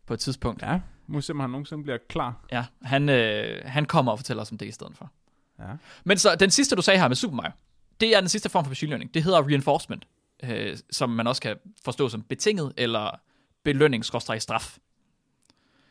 [0.06, 0.62] på et tidspunkt.
[0.62, 2.46] Ja, må se, om han nogensinde bliver klar.
[2.52, 5.12] Ja, han, øh, han kommer og fortæller os om det i stedet for.
[5.60, 5.66] Ja.
[6.04, 7.52] Men så den sidste, du sagde her med Super Mario,
[8.00, 9.14] det er den sidste form for machine learning.
[9.14, 10.08] Det hedder reinforcement,
[10.44, 13.20] øh, som man også kan forstå som betinget eller
[13.64, 14.78] belønning-straf.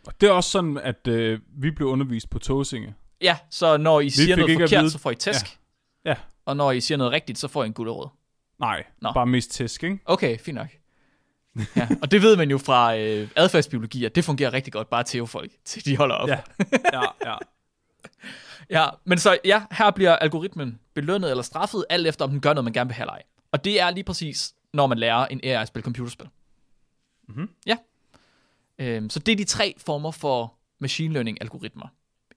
[0.07, 2.94] Og det er også sådan, at øh, vi blev undervist på Tåsinge.
[3.20, 4.90] Ja, så når I vi siger noget forkert, vide...
[4.90, 5.59] så får I tæsk.
[6.05, 6.11] Ja.
[6.11, 6.16] ja.
[6.44, 8.09] Og når I siger noget rigtigt, så får I en gulerod.
[8.58, 9.12] Nej, Nå.
[9.12, 9.98] bare mest tæsk, ikke?
[10.04, 10.68] Okay, fint nok.
[11.76, 15.02] ja, og det ved man jo fra øh, adfærdsbiologi, at det fungerer rigtig godt, bare
[15.02, 16.28] til folk, til de holder op.
[16.28, 16.40] Ja,
[16.92, 17.36] ja, ja.
[18.70, 22.52] ja, men så ja, her bliver algoritmen belønnet eller straffet, alt efter om den gør
[22.52, 23.22] noget, man gerne vil have eller ej.
[23.52, 26.28] Og det er lige præcis, når man lærer en AI at spille computerspil.
[27.28, 27.48] Mm-hmm.
[27.66, 27.76] Ja.
[28.78, 31.86] Øhm, så det er de tre former for machine learning algoritmer.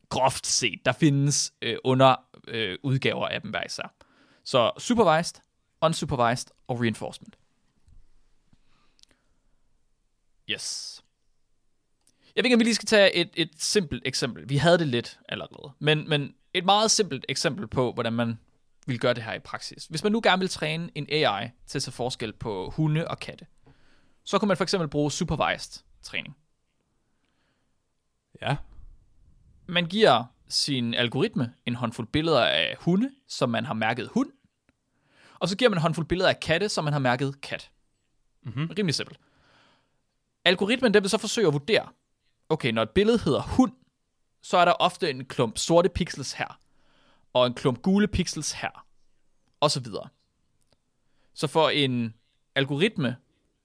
[0.10, 0.80] Groft set.
[0.86, 2.15] Der findes øh, under
[2.47, 3.93] øh, udgaver af dem hver især.
[4.43, 5.41] Så supervised,
[5.82, 7.38] unsupervised og reinforcement.
[10.50, 11.04] Yes.
[12.36, 14.50] Jeg ved ikke, om vi lige skal tage et, et simpelt eksempel.
[14.50, 15.74] Vi havde det lidt allerede.
[15.80, 18.40] Men, men et meget simpelt eksempel på, hvordan man
[18.88, 19.86] vil gøre det her i praksis.
[19.86, 23.20] Hvis man nu gerne vil træne en AI til at se forskel på hunde og
[23.20, 23.46] katte,
[24.24, 26.38] så kan man for eksempel bruge supervised træning.
[28.42, 28.58] Ja.
[29.68, 34.32] Man giver sin algoritme en håndfuld billeder af hunde, som man har mærket hund,
[35.39, 37.71] og så giver man en håndfuld billeder af katte, som man har mærket kat.
[38.43, 38.71] Mm-hmm.
[38.78, 39.19] Rimelig simpelt.
[40.45, 41.88] Algoritmen den vil så forsøge at vurdere,
[42.50, 43.71] okay, når et billede hedder hund,
[44.41, 46.60] så er der ofte en klump sorte pixels her,
[47.34, 48.86] og en klump gule pixels her,
[49.60, 50.10] og så videre.
[51.34, 52.13] Så for en
[52.56, 53.17] algoritme,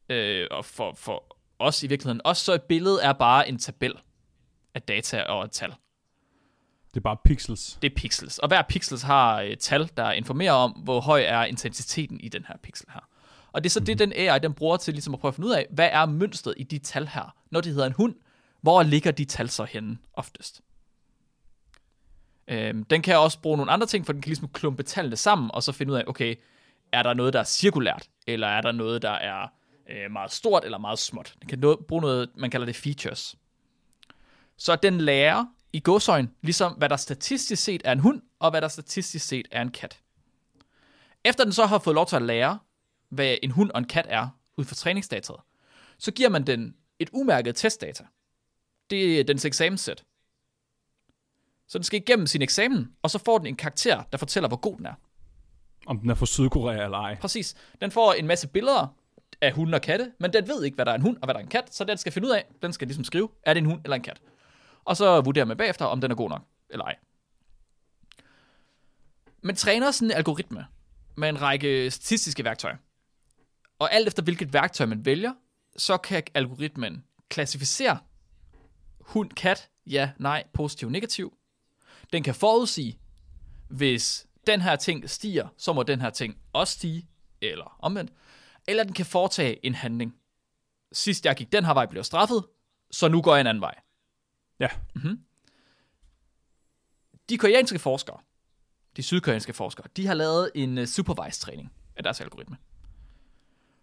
[0.08, 3.94] øh, og for, for os i virkeligheden, også så et billede er bare en tabel
[4.74, 5.74] af data og et tal.
[6.94, 7.78] Det er bare pixels.
[7.82, 8.38] Det er pixels.
[8.38, 12.44] Og hver pixels har et tal, der informerer om, hvor høj er intensiteten i den
[12.48, 13.08] her pixel her.
[13.52, 13.86] Og det er så mm-hmm.
[13.86, 14.14] det, mhm.
[14.14, 16.54] den AI den bruger til ligesom at prøve at finde ud af, hvad er mønstret
[16.56, 17.34] i de tal her.
[17.50, 18.14] Når det hedder en hund,
[18.60, 20.60] Hvor ligger de tal så henne oftest?
[22.48, 25.50] Øhm, den kan også bruge nogle andre ting, for den kan ligesom klumpe tallene sammen,
[25.54, 26.34] og så finde ud af, okay,
[26.92, 29.48] er der noget, der er cirkulært, eller er der noget, der er
[29.90, 31.34] øh, meget stort eller meget småt.
[31.40, 33.36] Den kan nå- bruge noget, man kalder det features.
[34.56, 38.60] Så den lærer i godsøjen, ligesom hvad der statistisk set er en hund, og hvad
[38.60, 40.00] der statistisk set er en kat.
[41.24, 42.58] Efter den så har fået lov til at lære,
[43.08, 45.40] hvad en hund og en kat er, ud fra træningsdataet,
[45.98, 48.04] så giver man den et umærket testdata.
[48.90, 50.04] Det er dens eksamenssæt.
[51.68, 54.56] Så den skal igennem sin eksamen, og så får den en karakter, der fortæller, hvor
[54.56, 54.94] god den er.
[55.86, 57.16] Om den er fra Sydkorea eller ej.
[57.20, 57.54] Præcis.
[57.80, 58.96] Den får en masse billeder
[59.40, 61.34] af hunde og katte, men den ved ikke, hvad der er en hund og hvad
[61.34, 63.54] der er en kat, så den skal finde ud af, den skal ligesom skrive, er
[63.54, 64.20] det en hund eller en kat.
[64.84, 66.96] Og så vurderer man bagefter, om den er god nok eller ej.
[69.42, 70.66] Man træner sådan en algoritme
[71.16, 72.76] med en række statistiske værktøjer.
[73.78, 75.32] Og alt efter hvilket værktøj man vælger,
[75.76, 77.98] så kan algoritmen klassificere
[79.00, 81.36] hund, kat, ja, nej, positiv, negativ.
[82.12, 82.98] Den kan forudsige,
[83.68, 87.08] hvis den her ting stiger, så må den her ting også stige,
[87.40, 88.12] eller omvendt.
[88.68, 90.14] Eller den kan foretage en handling.
[90.92, 92.44] Sidst jeg gik den her vej, blev jeg straffet,
[92.90, 93.74] så nu går jeg en anden vej.
[94.60, 94.68] Ja.
[94.94, 95.18] Mm-hmm.
[97.28, 98.18] De koreanske forskere,
[98.96, 102.56] de sydkoreanske forskere, de har lavet en øh, uh, supervised træning af deres algoritme.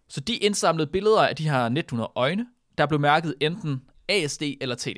[0.07, 4.75] Så de indsamlede billeder af de her 1900 øjne, der blev mærket enten ASD eller
[4.75, 4.97] TD.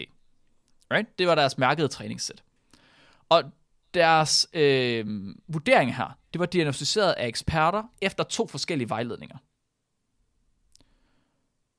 [0.92, 1.20] Right?
[1.20, 2.44] Det var deres mærkede træningssæt.
[3.30, 3.44] Og
[3.94, 5.06] deres øh,
[5.48, 9.38] vurdering her, det var diagnostiseret af eksperter efter to forskellige vejledninger.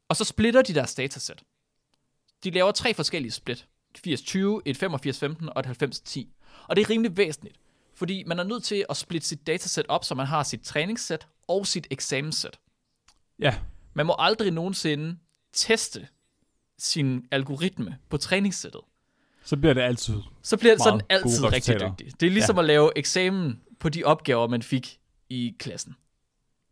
[0.09, 1.42] Og så splitter de deres datasæt.
[2.44, 3.68] De laver tre forskellige split.
[3.94, 6.26] Et 80-20, et 85-15 og et 90-10.
[6.68, 7.57] Og det er rimelig væsentligt,
[7.94, 11.26] fordi man er nødt til at splitte sit datasæt op, så man har sit træningssæt
[11.48, 12.59] og sit eksamenssæt.
[13.38, 13.55] Ja.
[13.94, 15.16] Man må aldrig nogensinde
[15.52, 16.09] teste
[16.78, 18.81] sin algoritme på træningssættet.
[19.44, 20.14] Så bliver det altid.
[20.42, 21.88] Så bliver det sådan altid rigtig resultater.
[21.90, 22.20] dygtig.
[22.20, 22.62] Det er ligesom ja.
[22.62, 25.96] at lave eksamen på de opgaver, man fik i klassen,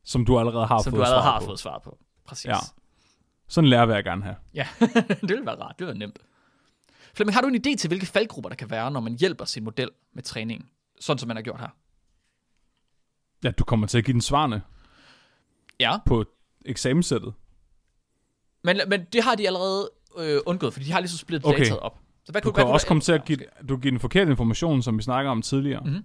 [0.04, 1.46] Som du allerede har som fået du allerede svar har på.
[1.46, 1.98] fået svar på.
[2.26, 2.44] Præcis.
[2.46, 2.56] Ja.
[3.48, 4.37] Sådan lærer vil jeg gerne have.
[4.54, 4.66] Ja,
[5.20, 5.78] det ville være rart.
[5.78, 6.18] Det ville være nemt.
[7.14, 9.64] Flemming, har du en idé til, hvilke faldgrupper der kan være, når man hjælper sin
[9.64, 10.68] model med træningen?
[11.01, 11.68] Sådan som man har gjort her.
[13.44, 14.62] Ja, du kommer til at give den svarene
[15.81, 16.25] Ja, på
[16.64, 17.35] eksamenssættet.
[18.64, 21.59] men, men det har de allerede øh, undgået, fordi de har ligesom splittet Okay.
[21.59, 21.99] dataet op.
[22.25, 24.31] Så hvad Du kunne, kan hvad også komme til at give, du giver den forkerte
[24.31, 25.81] information, som vi snakker om tidligere.
[25.85, 26.05] Mhm.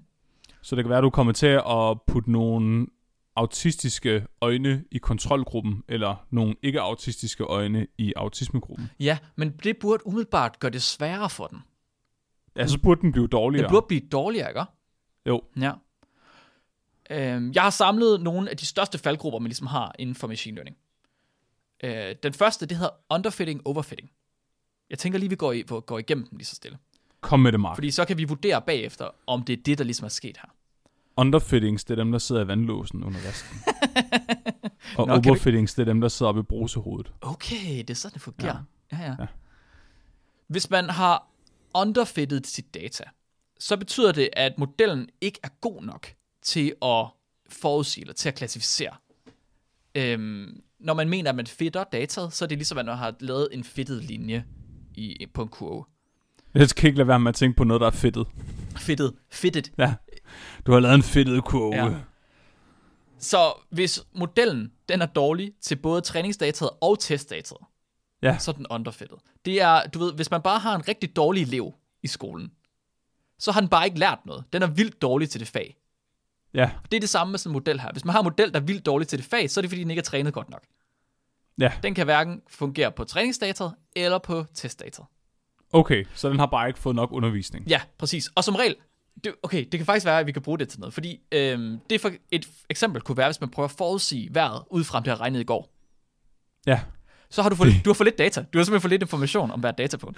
[0.62, 2.88] Så det kan være, at du kommer til at putte nogle
[3.36, 8.90] autistiske øjne i kontrolgruppen, eller nogle ikke-autistiske øjne i autismegruppen.
[9.00, 11.60] Ja, men det burde umiddelbart gøre det sværere for den.
[12.56, 13.64] Ja, så burde den blive dårligere.
[13.64, 14.64] Det burde blive dårligere, ikke?
[15.26, 15.42] Jo.
[15.60, 15.72] Ja.
[17.10, 20.56] Øhm, jeg har samlet nogle af de største faldgrupper, man ligesom har inden for machine
[20.56, 20.78] learning.
[21.84, 24.12] Øh, den første, det hedder underfitting, overfitting.
[24.90, 26.78] Jeg tænker lige, vi går, i, går igennem dem lige så stille.
[27.22, 27.78] Kom med det, Mark.
[27.78, 30.55] Fordi så kan vi vurdere bagefter, om det er det, der ligesom er sket her.
[31.18, 33.58] Underfittings, det er dem, der sidder i vandlåsen under vasken.
[34.98, 37.12] og Nå, kan du- overfittings, det er dem, der sidder oppe i brusehovedet.
[37.22, 38.64] Okay, det er sådan, det fungerer.
[38.92, 39.04] Ja, ja.
[39.06, 39.16] Ja.
[39.20, 39.26] ja.
[40.48, 41.28] Hvis man har
[41.74, 43.04] underfittet sit data,
[43.60, 46.08] så betyder det, at modellen ikke er god nok
[46.42, 47.06] til at
[47.50, 48.92] forudsige eller til at klassificere.
[49.96, 53.16] Øhm, når man mener, at man fitter dataet, så er det ligesom, at man har
[53.20, 54.46] lavet en fittet linje
[54.96, 55.84] i, på en kurve.
[56.54, 58.28] Jeg skal ikke lade være med at tænke på noget, der er fedtet.
[58.78, 59.14] Fittet.
[59.32, 59.72] Fittet.
[59.78, 59.94] Ja.
[60.66, 61.76] Du har lavet en fedtet kurve.
[61.76, 61.94] Ja.
[63.20, 67.62] Så hvis modellen den er dårlig til både træningsdataet og testdataet,
[68.24, 68.38] Ja.
[68.38, 69.18] så er den underfittet.
[69.46, 72.52] Det er, du ved, hvis man bare har en rigtig dårlig elev i skolen,
[73.40, 74.44] så har den bare ikke lært noget.
[74.54, 75.78] Den er vildt dårlig til det fag.
[76.54, 76.72] ja.
[76.92, 77.92] Det er det samme med sådan en model her.
[77.92, 79.70] Hvis man har en model, der er vildt dårlig til det fag, så er det
[79.72, 80.64] fordi, den ikke er trænet godt nok.
[81.60, 81.72] Ja.
[81.84, 85.08] Den kan hverken fungere på træningsdataet eller på testdataet.
[85.74, 87.68] Okay, så den har bare ikke fået nok undervisning.
[87.68, 88.30] Ja, præcis.
[88.36, 88.76] Og som regel,
[89.24, 90.94] det, okay, det kan faktisk være, at vi kan bruge det til noget.
[90.94, 94.84] Fordi øhm, det for, et eksempel kunne være, hvis man prøver at forudsige vejret ud
[94.84, 95.72] fra, om det har regnet i går.
[96.68, 96.82] Ja.
[97.30, 98.42] Så har du for, du har for lidt data.
[98.54, 100.18] Du har simpelthen for lidt information om hvert datapunkt.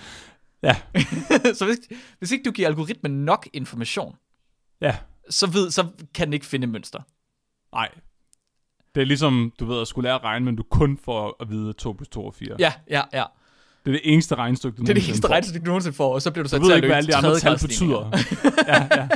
[0.63, 0.75] Ja.
[1.57, 1.77] så hvis,
[2.19, 4.15] hvis ikke du giver algoritmen nok information,
[4.81, 4.97] Ja.
[5.29, 6.99] så, ved, så kan den ikke finde mønster.
[7.73, 7.89] Nej.
[8.95, 11.49] Det er ligesom, du ved, at skulle lære at regne, men du kun får at
[11.49, 12.55] vide, at 2 plus 2 er 4.
[12.59, 13.23] Ja, ja, ja.
[13.87, 15.33] Det er det eneste regnestykke, du Det er det eneste får.
[15.33, 17.59] regnestykke, du nogensinde får, og så bliver du sat til at alle de andre tal
[17.59, 18.11] betyder.
[18.67, 19.07] ja, ja.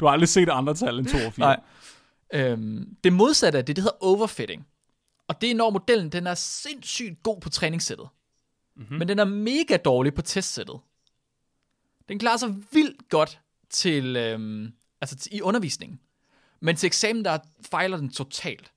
[0.00, 1.46] Du har aldrig set andre tal end 2 og 4.
[1.46, 1.60] Nej.
[2.34, 4.66] Øhm, det modsatte af det, det hedder overfitting.
[5.28, 8.08] Og det er, når modellen den er sindssygt god på træningssættet.
[8.76, 8.98] Mm-hmm.
[8.98, 10.80] Men den er mega dårlig på testsættet.
[12.08, 16.00] Den klarer sig vildt godt til, øhm, altså til, i undervisningen.
[16.60, 17.38] Men til eksamen, der
[17.70, 18.72] fejler den totalt.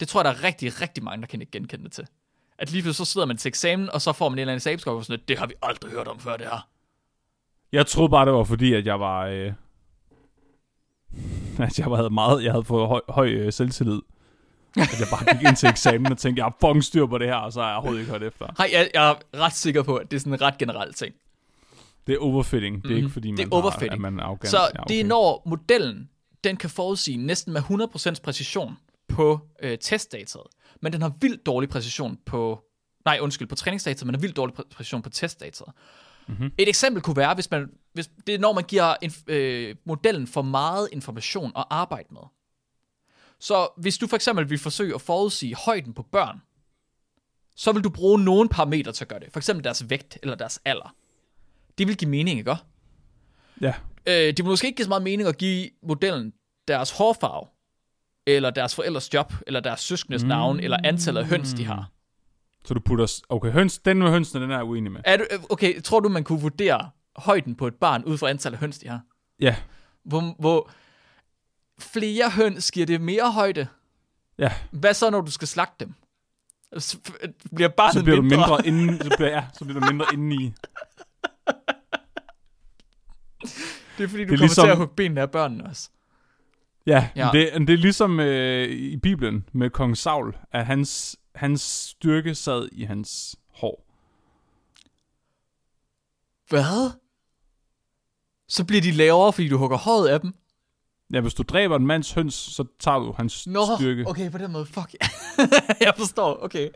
[0.00, 2.06] Det tror jeg, der er rigtig, rigtig mange, der kan ikke genkende det til.
[2.58, 4.92] At lige så sidder man til eksamen, og så får man en eller anden eksamensskab,
[4.92, 6.68] og sådan lidt, det har vi aldrig hørt om før, det her.
[7.72, 9.26] Jeg troede bare, det var fordi, at jeg var...
[9.26, 9.52] Øh,
[11.66, 12.44] at jeg havde meget...
[12.44, 14.00] Jeg havde fået høj, høj øh, selvtillid.
[14.76, 17.26] At jeg bare gik ind til eksamen og tænkte, jeg har fucking styr på det
[17.26, 18.46] her, og så har jeg overhovedet ikke hørt efter.
[18.58, 21.14] Hej, jeg, jeg er ret sikker på, at det er sådan en ret generelt ting.
[22.06, 22.76] Det er overfitting.
[22.82, 22.96] Det er Mhm.
[22.96, 24.48] ikke fordi, man Det er har- at man er arrogant.
[24.50, 26.08] Så Ja, det er når modellen,
[26.44, 28.76] den kan forudsige næsten med 100% præcision
[29.08, 30.46] på øh, testdataet,
[30.82, 32.60] men den har vildt dårlig præcision på,
[33.04, 35.72] nej undskyld, på træningsdataet, men har vildt dårlig præ- præcision på testdataet.
[36.28, 36.52] Mm-hmm.
[36.58, 40.26] Et eksempel kunne være, hvis man, hvis det er når man giver inf- øh, modellen
[40.26, 42.20] for meget information at arbejde med.
[43.40, 46.42] Så hvis du for eksempel vil forsøge at forudsige højden på børn,
[47.56, 49.32] så vil du bruge nogle parametre til at gøre det.
[49.32, 50.94] For eksempel deres vægt eller deres alder.
[51.78, 52.56] Det vil give mening, ikke?
[53.60, 53.74] Ja.
[54.06, 56.32] Øh, det vil måske ikke give så meget mening at give modellen
[56.68, 57.46] deres hårfarve,
[58.36, 60.28] eller deres forældres job, eller deres søskendes mm.
[60.28, 61.90] navn, eller antallet af høns, de har.
[62.64, 63.22] Så du putter...
[63.28, 65.00] Okay, høns, den med hønsene, den er jeg uenig med.
[65.04, 68.28] Er du, øh, okay, tror du, man kunne vurdere højden på et barn ud fra
[68.30, 69.00] antallet af høns, de har?
[69.40, 69.56] Ja.
[70.04, 70.70] Hvor, hvor
[71.80, 73.66] flere høns giver det mere højde?
[74.38, 74.52] Ja.
[74.70, 75.94] Hvad så, når du skal slagte dem?
[76.78, 76.98] Så
[77.54, 78.36] bliver barnet Så bliver du mindre?
[78.36, 79.02] mindre inden...
[79.02, 80.44] Så bliver, ja, så bliver du mindre indeni.
[83.98, 85.90] Det er fordi, du Det er kommer ligesom- til at hugge benene af børnene også.
[86.88, 87.30] Ja, Ja.
[87.32, 92.68] Det, det er ligesom øh, i Bibelen med kong Saul, at hans, hans styrke sad
[92.72, 93.84] i hans hår.
[96.48, 96.90] Hvad?
[98.48, 100.34] Så bliver de lavere, fordi du hugger håret af dem?
[101.12, 104.08] Ja, hvis du dræber en mands høns, så tager du hans Nå, styrke.
[104.08, 104.94] okay, på den måde, fuck.
[105.86, 106.68] jeg forstår, okay.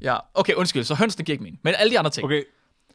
[0.00, 1.60] Ja, okay, undskyld, så hønsene giver ikke mening.
[1.62, 2.24] Men alle de andre ting.
[2.24, 2.42] Okay,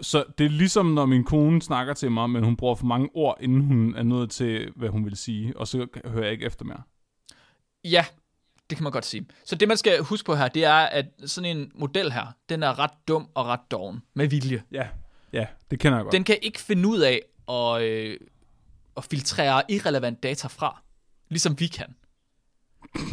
[0.02, 3.10] så det er ligesom, når min kone snakker til mig, men hun bruger for mange
[3.14, 6.46] ord, inden hun er nået til, hvad hun vil sige, og så hører jeg ikke
[6.46, 6.82] efter mere.
[7.84, 8.06] Ja,
[8.70, 9.26] det kan man godt sige.
[9.46, 12.64] Så det, man skal huske på her, det er, at sådan en model her, den
[12.64, 14.64] er ret dum og ret doven, med vilje.
[14.72, 14.88] Ja,
[15.34, 16.14] ja, det kender jeg godt.
[16.14, 18.18] Den kan ikke finde ud af at, øh,
[18.98, 20.82] at filtrere irrelevant data fra,
[21.30, 21.96] ligesom vi kan.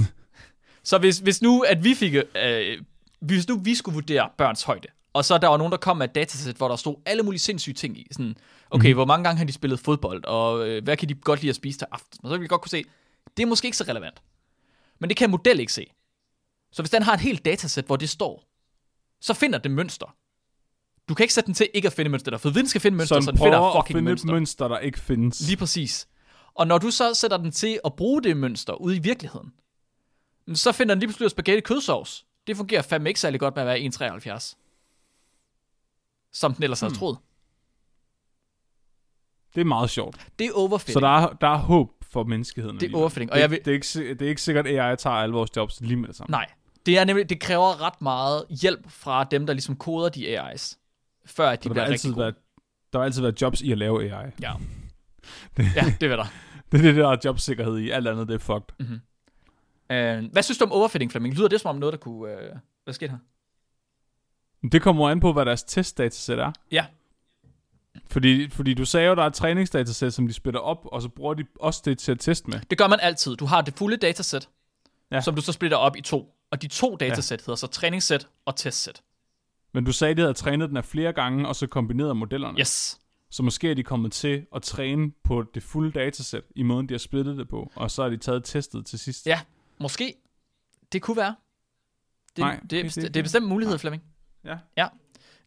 [0.91, 2.83] så hvis, hvis nu, at vi fik, øh,
[3.21, 6.09] hvis nu vi skulle vurdere børns højde, og så der var nogen, der kom med
[6.09, 8.37] et datasæt, hvor der stod alle mulige sindssyge ting i, sådan,
[8.71, 8.95] okay, mm.
[8.95, 11.57] hvor mange gange har de spillet fodbold, og øh, hvad kan de godt lide at
[11.57, 12.85] spise til aften, og så vil vi godt kunne se,
[13.37, 14.23] det er måske ikke så relevant.
[14.99, 15.87] Men det kan model ikke se.
[16.73, 18.45] Så hvis den har et helt datasæt, hvor det står,
[19.21, 20.17] så finder det mønster.
[21.09, 22.97] Du kan ikke sætte den til ikke at finde mønster, der, for den skal finde
[22.97, 24.33] mønster, så så den den finder fucking finde mønster.
[24.33, 25.41] mønster, der ikke findes.
[25.41, 26.09] Lige præcis.
[26.55, 29.53] Og når du så sætter den til at bruge det mønster ude i virkeligheden,
[30.55, 32.27] så finder den lige pludselig spaghetti kødsovs.
[32.47, 33.67] Det fungerer fandme ikke særlig godt med at
[34.01, 34.66] være 1,73.
[36.37, 36.99] Som den ellers havde Hmm.
[36.99, 37.19] troet.
[39.55, 40.27] Det er meget sjovt.
[40.39, 40.93] Det er overfitting.
[40.93, 42.81] Så der er, der er håb for menneskeheden.
[42.81, 44.81] Det er overfitting, og Det, jeg vil- det, er ikke, det er ikke sikkert, at
[44.91, 46.31] AI tager alle vores jobs lige med det samme.
[46.31, 46.47] Nej.
[46.87, 50.77] Det er nemlig, det kræver ret meget hjælp fra dem, der ligesom koder de AI's,
[51.27, 52.25] før at de Så der, bliver rigtig altid gode.
[52.25, 52.33] være,
[52.93, 54.31] der vil altid være jobs i at lave AI.
[54.43, 54.53] Ja.
[55.59, 56.25] ja, det vil der.
[56.73, 57.91] Det er det, der er jobsikkerhed i.
[57.91, 58.75] Alt andet, det er fucked.
[58.79, 58.87] Mm.
[60.25, 61.35] Uh, hvad synes du om overfitting, Flemming?
[61.35, 62.21] Lyder det som om noget, der kunne...
[62.35, 63.19] Uh, hvad sker her?
[64.73, 66.53] Det kommer an på, hvad deres testdatasæt er.
[66.73, 66.87] Ja.
[68.11, 71.09] Fordi, fordi du sagde jo, der er et træningsdatasæt, som de spiller op, og så
[71.09, 72.61] bruger de også det til at teste med.
[72.71, 73.37] Det gør man altid.
[73.37, 74.49] Du har det fulde datasæt,
[75.11, 75.21] ja.
[75.21, 76.33] Som du så splitter op i to.
[76.51, 77.43] Og de to datasæt ja.
[77.43, 79.03] hedder så træningssæt og testsæt.
[79.75, 82.59] Men du sagde, at de havde trænet den af flere gange, og så kombineret modellerne.
[82.59, 83.01] Yes.
[83.31, 86.95] Så måske er de kommet til at træne på det fulde datasæt, i måden de
[86.95, 89.27] har splittet det på, og så har de taget testet til sidst.
[89.27, 89.41] Ja,
[89.81, 90.15] måske.
[90.93, 91.35] Det kunne være.
[92.37, 94.03] Det, Nej, det, er, det- det- det er bestemt en mulighed, Flemming.
[94.47, 94.59] Ja.
[94.77, 94.89] ja.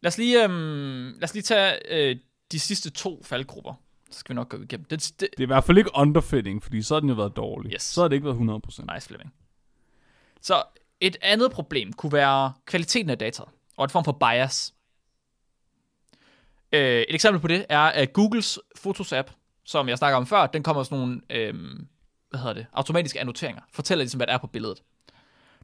[0.00, 2.16] Lad os lige, øhm, lad os lige tage øh,
[2.52, 3.74] de sidste to faldgrupper.
[4.10, 4.84] Så skal vi nok gå igennem.
[4.84, 7.36] Det, det, Det er i hvert fald ikke underfitting, fordi så har den jo været
[7.36, 7.72] dårlig.
[7.72, 7.82] Yes.
[7.82, 8.94] Så har det ikke været 100%.
[8.94, 9.34] Nice, Flemming.
[10.40, 10.62] Så
[11.00, 13.42] et andet problem kunne være kvaliteten af data,
[13.76, 14.74] og en form for bias.
[16.72, 19.30] Øh, et eksempel på det er, at Googles Fotos-app,
[19.64, 21.54] som jeg snakker om før, den kommer sådan nogle, øh,
[22.30, 23.62] hvad hedder det, automatiske annoteringer.
[23.72, 24.82] Fortæller ligesom, hvad der er på billedet.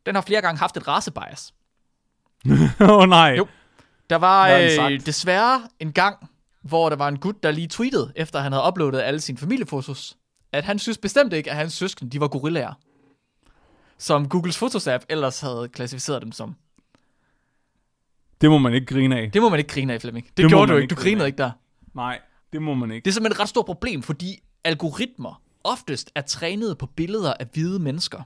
[0.07, 1.55] Den har flere gange haft et racebias.
[2.81, 3.35] Åh oh, nej.
[3.39, 3.47] Jo.
[4.11, 6.31] Der var øh, desværre en gang,
[6.63, 10.17] hvor der var en gut, der lige tweetede, efter han havde uploadet alle sine familiefotos,
[10.53, 12.73] at han synes bestemt ikke, at hans søskende, de var gorillaer.
[13.99, 16.55] Som Googles Fotos-app ellers havde klassificeret dem som.
[18.41, 19.31] Det må man ikke grine af.
[19.33, 20.27] Det må man ikke grine af, Flemming.
[20.27, 20.95] Det, Det gjorde du ikke.
[20.95, 21.27] Du grinede af.
[21.27, 21.51] ikke der.
[21.95, 22.19] Nej,
[22.53, 23.05] det må man ikke.
[23.05, 27.47] Det er simpelthen et ret stort problem, fordi algoritmer oftest er trænet på billeder af
[27.53, 28.23] hvide mennesker.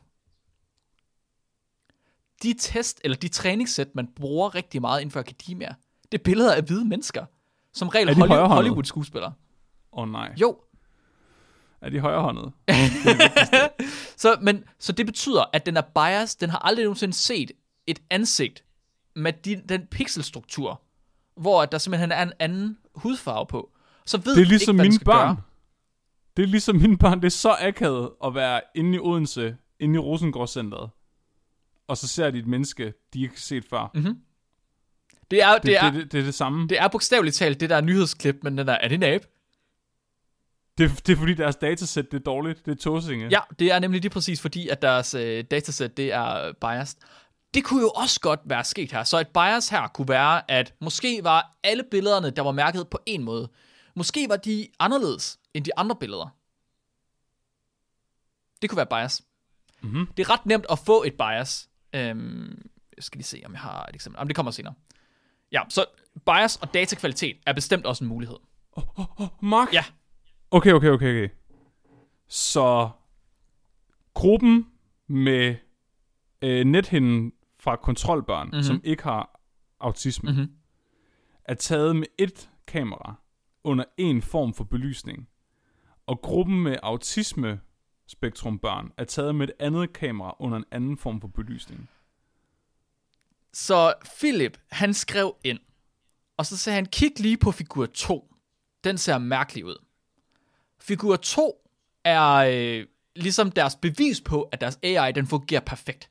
[2.42, 5.74] De test, eller de træningssæt, man bruger rigtig meget inden for akademia,
[6.12, 7.24] det er billeder af hvide mennesker.
[7.72, 8.48] Som regel Er Hollywood?
[8.48, 9.32] Hollywood-skuespillere.
[9.92, 10.34] Åh oh, nej.
[10.40, 10.56] Jo,
[11.80, 12.52] Er de højrehåndede?
[14.22, 17.52] så, men, så det betyder, at den er biased, den har aldrig nogensinde set
[17.86, 18.64] et ansigt
[19.16, 20.80] med de, den pixelstruktur,
[21.36, 23.70] hvor der simpelthen er en anden hudfarve på,
[24.06, 25.26] så ved Det er ligesom ikke, hvad mine børn.
[25.26, 25.42] gøre.
[26.36, 27.18] Det er ligesom mine børn.
[27.20, 30.90] Det er så akavet at være inde i Odense, inde i Rosengårdscenteret.
[31.90, 33.90] Og så ser de et menneske, de ikke har set før.
[33.94, 34.00] Mm.
[34.00, 34.18] Mhm.
[35.30, 36.68] Det er, Det, det, er, det, det, det er det samme.
[36.68, 39.26] Det, er bogstaveligt talt det der nyhedsklip, men den der, er det en abe?
[40.80, 42.66] det, det er fordi deres datasæt det er dårligt.
[42.66, 43.28] Det er tåsinge.
[43.30, 46.98] Ja, det er nemlig lige præcis fordi, at deres øh, datasæt, det er biased.
[47.54, 49.04] Det kunne jo også godt være sket her.
[49.04, 52.98] Så et bias her kunne være, at måske var alle billederne, der var mærket på
[53.06, 53.48] en måde,
[53.94, 56.36] måske var de anderledes end de andre billeder.
[58.62, 59.22] Det kunne være bias.
[59.82, 60.06] Mhm.
[60.16, 61.69] Det er ret nemt at få et bias.
[61.94, 64.18] Øhm, jeg skal lige se, om jeg har et eksempel.
[64.18, 64.74] Jamen, det kommer senere.
[65.52, 65.84] Ja, så
[66.26, 68.36] bias og datakvalitet er bestemt også en mulighed.
[69.42, 69.72] Mark?
[69.72, 69.84] Ja.
[70.50, 71.28] Okay, okay, okay, okay.
[72.28, 72.90] Så
[74.14, 74.66] gruppen
[75.06, 75.56] med
[76.42, 78.50] øh, nethinden fra kontrolbørn, Mhm.
[78.54, 78.62] mm-hmm.
[78.62, 79.40] som ikke har
[79.80, 80.40] autisme, Mhm.
[80.40, 80.54] mm-hmm.
[81.44, 83.14] er taget med et kamera
[83.64, 85.28] under en form for belysning.
[86.06, 87.60] Og gruppen med autisme
[88.10, 91.88] spektrumbørn er taget med et andet kamera under en anden form for belysning.
[93.52, 95.58] Så Philip, han skrev ind,
[96.36, 98.34] og så sagde han, kig lige på figur 2.
[98.84, 99.76] Den ser mærkelig ud.
[100.80, 101.70] Figur 2
[102.04, 102.86] er øh,
[103.16, 106.10] ligesom deres bevis på, at deres AI, den fungerer perfekt.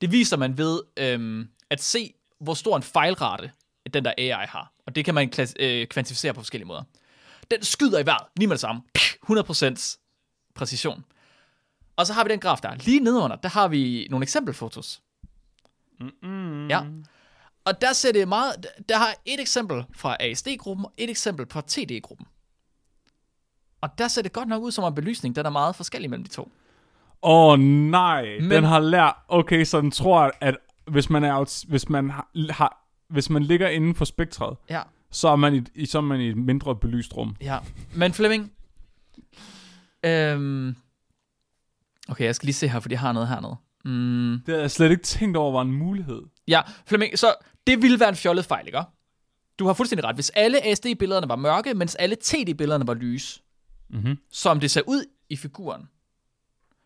[0.00, 3.52] Det viser man ved øh, at se, hvor stor en fejlrate
[3.94, 4.72] den der AI har.
[4.86, 6.82] Og det kan man klass- øh, kvantificere på forskellige måder.
[7.50, 8.82] Den skyder i vejret, lige med det samme.
[8.98, 9.98] 100%
[10.54, 11.04] præcision.
[11.96, 12.74] Og så har vi den graf der.
[12.74, 15.02] Lige nedenunder, der har vi nogle eksempelfotos.
[16.00, 16.68] Mm-mm.
[16.68, 16.82] Ja.
[17.64, 21.62] Og der ser det meget, der har et eksempel fra ASD-gruppen, og et eksempel fra
[21.66, 22.26] TD-gruppen.
[23.80, 26.24] Og der ser det godt nok ud som en belysning, den er meget forskellig mellem
[26.24, 26.42] de to.
[27.22, 30.56] Åh oh, nej, Men- den har lært, okay, så den tror, at
[30.90, 32.10] hvis man, er, hvis man,
[32.50, 36.02] har, hvis man ligger inden for spektret, Ja, så er man i, i, så er
[36.02, 37.36] man i et mindre belyst rum.
[37.40, 37.58] ja.
[37.94, 38.52] Men Flemming,
[40.04, 40.76] øhm,
[42.08, 43.56] okay, jeg skal lige se her, for jeg har noget hernede.
[43.84, 46.22] Mm, Det havde jeg slet ikke tænkt over var en mulighed.
[46.48, 47.34] ja, Flemming, så
[47.66, 48.78] det ville være en fjollet fejl, ikke?
[49.58, 50.14] Du har fuldstændig ret.
[50.16, 53.40] Hvis alle ASD-billederne var mørke, mens alle TD-billederne var lys,
[53.90, 54.18] Mm-hmm.
[54.32, 55.88] som det ser ud i figuren,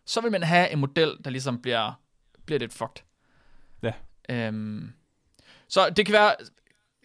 [0.07, 1.93] så vil man have en model, der ligesom bliver,
[2.47, 3.03] bliver lidt fucked.
[3.83, 3.93] Ja.
[4.31, 4.93] Øhm,
[5.69, 6.35] så det kan være,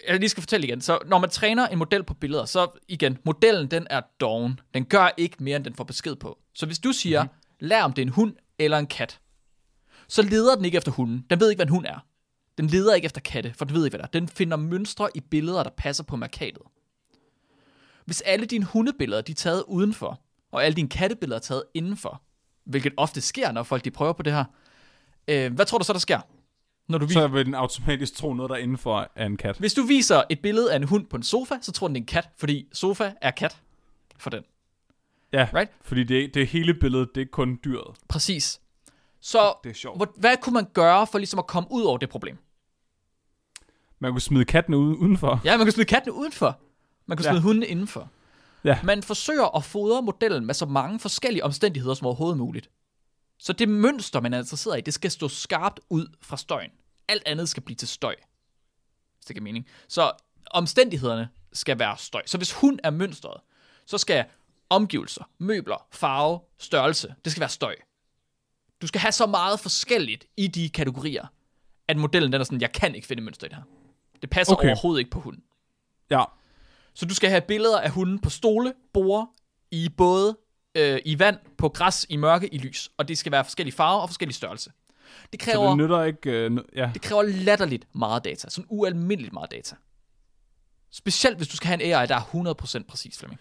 [0.08, 3.18] jeg lige skal fortælle igen, så når man træner en model på billeder, så igen,
[3.26, 4.60] modellen den er doven.
[4.74, 6.40] Den gør ikke mere, end den får besked på.
[6.56, 7.38] Så hvis du siger, mm-hmm.
[7.64, 9.20] Lær om det er en hund eller en kat,
[10.08, 11.26] så leder den ikke efter hunden.
[11.30, 12.06] Den ved ikke, hvad en hund er.
[12.58, 14.20] Den leder ikke efter katte, for den ved ikke, hvad det er.
[14.20, 16.62] Den finder mønstre i billeder, der passer på markatet.
[18.06, 22.22] Hvis alle dine hundebilleder de er taget udenfor, og alle dine kattebilleder er taget indenfor,
[22.66, 24.46] hvilket ofte sker, når folk de prøver på det her,
[25.28, 26.20] øh, hvad tror du så, der sker?
[26.88, 29.58] Når du Så viser, vil den automatisk tro noget, der er indenfor er en kat.
[29.58, 32.00] hvis du viser et billede af en hund på en sofa, så tror den, det
[32.00, 33.58] er en kat, fordi sofa er kat
[34.18, 34.44] for den.
[35.34, 35.72] Ja, Right?
[35.82, 37.96] fordi det, det er hele billedet, det er kun dyret.
[38.08, 38.60] Præcis.
[39.22, 39.98] Så Det er sjovt.
[39.98, 42.38] hvor, hvad kunne man gøre for ligesom at komme ud over det problem?
[44.00, 45.42] Man kunne smide katten ud, udenfor.
[45.46, 46.60] Ja, man kan smide kattene udenfor.
[47.06, 47.32] Man kan Ja.
[47.32, 48.10] smide hundene indenfor.
[48.64, 48.80] Ja.
[48.84, 52.70] Man forsøger at fodre modellen med så mange forskellige omstændigheder som overhovedet muligt.
[53.40, 56.72] Så det mønster, man er interesseret i, det skal stå skarpt ud fra støjen.
[57.08, 58.16] Alt andet skal blive til støj.
[59.18, 59.66] Hvis det giver mening.
[59.88, 60.12] Så
[60.52, 62.22] omstændighederne skal være støj.
[62.26, 63.42] Så hvis hun er mønstret,
[63.86, 64.26] så skal
[64.76, 67.76] omgivelser, møbler, farve, størrelse, det skal være støj.
[68.82, 71.28] Du skal have så meget forskelligt i de kategorier,
[71.88, 73.64] at modellen den er sådan, jeg kan ikke finde mønster i det her.
[74.22, 74.68] Det passer okay.
[74.68, 75.44] Overhovedet ikke på hunden.
[76.10, 76.24] Ja,
[76.94, 79.28] Så du skal have billeder af hunden på stole, borde,
[79.72, 80.38] i både
[80.76, 82.92] øh, i vand, på græs, i mørke, i lys.
[82.98, 84.72] Og det skal være forskellige farver og forskellige størrelse.
[85.34, 86.32] Det så kræver, det nytter ikke...
[86.32, 86.92] Øh, n- ja.
[86.94, 88.50] det kræver latterligt meget data.
[88.50, 89.76] Sådan ualmindeligt meget data.
[90.92, 93.40] Specielt hvis du skal have en AI, der er 100% præcis, Flemming.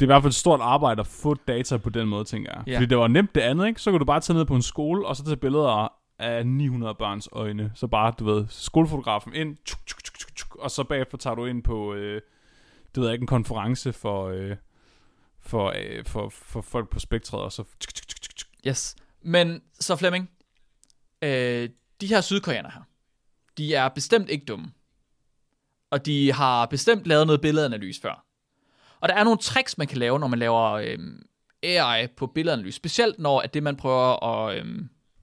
[0.00, 2.52] Det er i hvert fald et stort arbejde at få data på den måde, tænker
[2.54, 2.62] jeg.
[2.66, 2.76] Ja.
[2.76, 3.80] Fordi det var nemt det andet, ikke?
[3.80, 6.94] Så kunne du bare tage ned på en skole, og så tage billeder af 900
[6.94, 7.72] børns øjne.
[7.74, 11.34] Så bare, du ved, skolefotografen ind, tjuk, tjuk, tjuk, tjuk, tjuk, og så bagefter tager
[11.34, 12.22] du ind på, øh,
[12.94, 14.56] det ved jeg ikke, en konference for, øh,
[15.40, 17.62] for, øh, for, for folk på spektret, og så...
[17.80, 18.48] Tjuk, tjuk, tjuk, tjuk.
[18.66, 18.96] Yes.
[19.22, 20.30] Men så Flemming,
[21.22, 21.68] øh,
[22.00, 22.82] de her sydkoreanere her,
[23.58, 24.66] de er bestemt ikke dumme.
[25.90, 28.24] Og de har bestemt lavet noget billedanalyse før.
[29.04, 30.98] Og der er nogle tricks, man kan lave, når man laver øh,
[31.62, 32.76] AI på billedanalyse.
[32.76, 34.78] Specielt når at det, man prøver at, øh,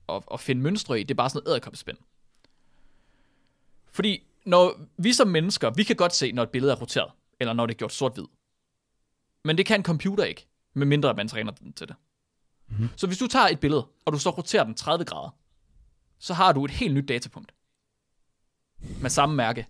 [0.08, 1.96] at, at finde mønstre i, det er bare sådan noget æderkopspænd.
[3.92, 7.10] Fordi når vi som mennesker, vi kan godt se, når et billede er roteret,
[7.40, 8.24] eller når det er gjort sort-hvid.
[9.44, 11.96] Men det kan en computer ikke, medmindre man træner den til det.
[12.68, 12.88] Mm-hmm.
[12.96, 15.36] Så hvis du tager et billede, og du så roterer den 30 grader,
[16.18, 17.54] så har du et helt nyt datapunkt.
[19.00, 19.66] med samme mærke.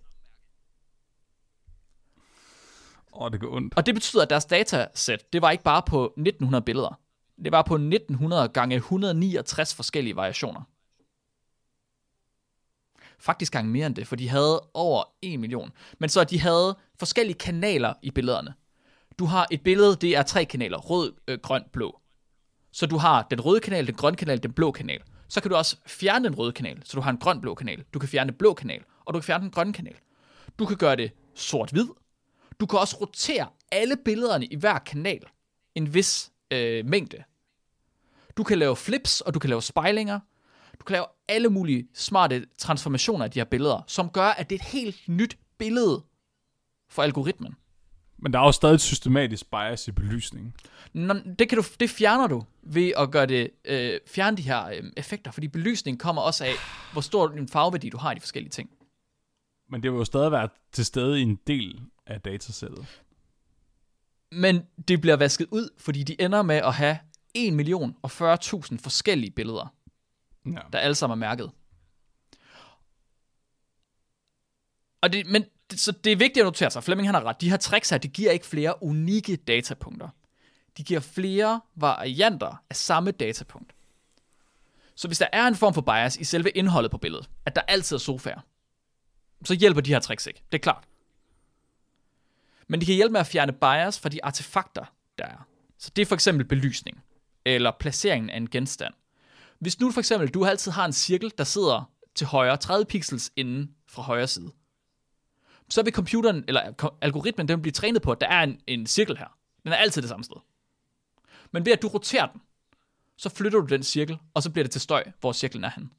[3.15, 3.73] Åh, det går ondt.
[3.77, 6.99] Og det betyder, at deres datasæt, det var ikke bare på 1900 billeder.
[7.43, 10.61] Det var på 1900 gange 169 forskellige variationer.
[13.19, 15.71] Faktisk gange mere end det, for de havde over 1 million.
[15.99, 18.53] Men så de havde forskellige kanaler i billederne.
[19.19, 21.99] Du har et billede, det er tre kanaler, rød, øh, grøn, blå.
[22.71, 25.01] Så du har den røde kanal, den grønne kanal, den blå kanal.
[25.27, 27.83] Så kan du også fjerne den røde kanal, så du har en grøn-blå kanal.
[27.93, 29.95] Du kan fjerne den blå kanal, og du kan fjerne den grønne kanal.
[30.59, 31.87] Du kan gøre det sort-hvid.
[32.59, 35.21] Du kan også rotere alle billederne i hver kanal
[35.75, 37.23] en vis øh, mængde.
[38.37, 40.19] Du kan lave flips, og du kan lave spejlinger.
[40.79, 44.55] Du kan lave alle mulige smarte transformationer af de her billeder, som gør, at det
[44.55, 46.03] er et helt nyt billede
[46.89, 47.55] for algoritmen.
[48.17, 50.53] Men der er jo stadig et systematisk bias i belysningen.
[50.93, 54.65] Nå, det, kan du, det fjerner du ved at gøre det, øh, fjerne de her
[54.65, 56.53] øh, effekter, fordi belysning kommer også af,
[56.91, 58.69] hvor stor en farveværdi du har i de forskellige ting.
[59.69, 62.85] Men det vil jo stadig være til stede i en del af datasættet.
[64.31, 66.97] Men det bliver vasket ud, fordi de ender med at have
[67.33, 69.73] 1 million og 40.000 forskellige billeder,
[70.45, 70.59] Ja.
[70.73, 71.51] der alle sammen er mærket.
[75.01, 77.41] Og det, men, det- så det er vigtigt at notere sig, Flemming han har ret,
[77.41, 80.09] de her tricks her, de giver ikke flere unikke datapunkter.
[80.77, 83.73] De giver flere varianter af samme datapunkt.
[84.95, 87.61] Så hvis der er en form for bias i selve indholdet på billedet, at der
[87.61, 88.39] altid er sofaer,
[89.45, 90.43] så hjælper de her tricks ikke.
[90.51, 90.83] Det er klart.
[92.73, 94.85] Men de kan hjælpe med at fjerne bias fra de artefakter,
[95.17, 95.47] der er.
[95.77, 97.03] Så det er for eksempel belysning,
[97.45, 98.93] eller placeringen af en genstand.
[99.59, 103.31] Hvis nu for eksempel, du altid har en cirkel, der sidder til højre, 30 pixels
[103.35, 104.51] inden fra højre side,
[105.69, 108.87] så vil computeren, eller algoritmen, den bliver blive trænet på, at der er en, en
[108.87, 109.37] cirkel her.
[109.63, 110.37] Den er altid det samme sted.
[111.51, 112.41] Men ved at du roterer den,
[113.17, 115.89] så flytter du den cirkel, og så bliver det til støj, hvor cirklen er henne.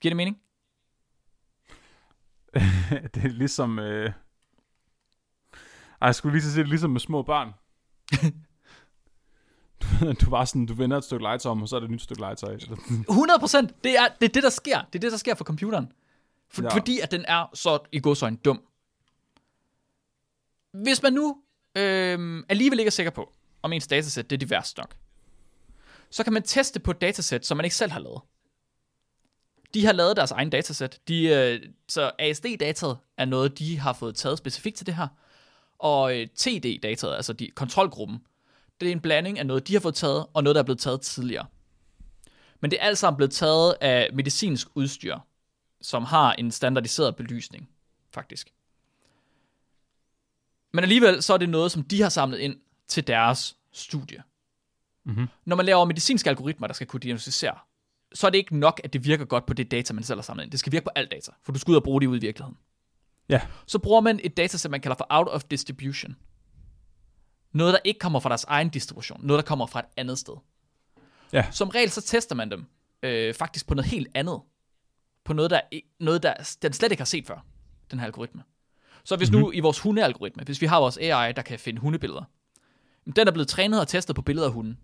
[0.00, 0.40] Giver det mening?
[3.14, 3.78] det er ligesom...
[3.78, 4.12] Øh...
[6.04, 7.52] Ej, jeg skulle lige så sige det ligesom med små børn.
[9.82, 11.90] du, du var sådan, du vender et stykke legetøj om, og så er det et
[11.90, 12.52] nyt stykke legetøj.
[12.52, 12.76] Eller-
[13.66, 13.74] 100%!
[13.84, 14.78] Det er, det er det, der sker.
[14.80, 15.92] Det er det, der sker for computeren.
[16.50, 16.68] For, Ja.
[16.68, 16.74] ja.
[16.74, 18.62] Fordi at den er så i godsøjne dum.
[20.84, 21.36] Hvis man nu
[21.76, 23.32] øh, alligevel ikke er sikker på,
[23.62, 24.94] om ens datasæt det er divers nok,
[26.10, 28.20] så kan man teste på et datasæt, som man ikke selv har lavet.
[29.74, 31.00] De har lavet deres egen datasæt.
[31.08, 35.08] De, øh, så ASD-dataet er noget, de har fået taget specifikt til det her.
[35.78, 38.18] Og øh, TD-dataet, altså de, kontrolgruppen,
[38.80, 40.78] det er en blanding af noget, de har fået taget, og noget, der er blevet
[40.78, 41.46] taget tidligere.
[42.60, 45.18] Men det er alt sammen blevet taget af medicinsk udstyr,
[45.80, 47.68] som har en standardiseret belysning,
[48.10, 48.52] faktisk.
[50.72, 52.56] Men alligevel så er det noget, som de har samlet ind
[52.88, 54.22] til deres studie.
[55.04, 55.28] Mhm.
[55.44, 57.58] Når man laver medicinske algoritmer, der skal kunne diagnostisere,
[58.14, 60.22] så er det ikke nok, at det virker godt på det data, man selv har
[60.22, 60.50] samlet ind.
[60.50, 62.20] Det skal virke på alt data, for du skal ud og bruge det ude i
[62.20, 62.58] virkeligheden.
[63.28, 63.40] Ja.
[63.66, 66.16] Så bruger man et datasæt, man kalder for out of distribution.
[67.52, 69.26] Noget, der ikke kommer fra deres egen distribution.
[69.26, 70.34] Noget, der kommer fra et andet sted.
[71.32, 71.46] Ja.
[71.50, 72.66] Som regel så tester man dem
[73.02, 74.40] øh, faktisk på noget helt andet.
[75.24, 75.60] På noget, der,
[76.00, 77.46] noget der den slet ikke har set før,
[77.90, 78.42] den her algoritme.
[79.04, 79.44] Så hvis mm-hmm.
[79.44, 82.22] nu i vores hundealgoritme, hvis vi har vores AI, der kan finde hundebilleder,
[83.16, 84.78] den er blevet trænet og testet på billeder af hunden,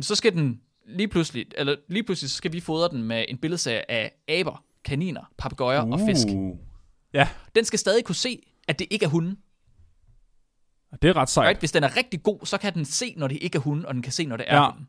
[0.00, 3.90] så skal den lige pludselig, eller lige pludselig skal vi fodre den med en billedserie
[3.90, 5.90] af aber, kaniner, papegøjer uh.
[5.90, 6.26] og fisk.
[7.14, 9.38] Ja, Den skal stadig kunne se, at det ikke er hunden.
[11.02, 11.46] det er ret sejt.
[11.48, 11.58] Right?
[11.60, 13.94] Hvis den er rigtig god, så kan den se, når det ikke er hunden, og
[13.94, 14.70] den kan se, når det er Ja.
[14.70, 14.88] hunden.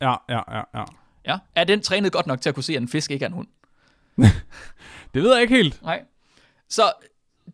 [0.00, 0.84] Ja, ja, ja, ja.
[1.26, 1.38] Ja?
[1.54, 3.32] Er den trænet godt nok til at kunne se, at en fisk ikke er en
[3.32, 3.48] hund?
[5.14, 5.82] Det ved jeg ikke helt.
[5.82, 6.04] Nej.
[6.68, 6.92] Så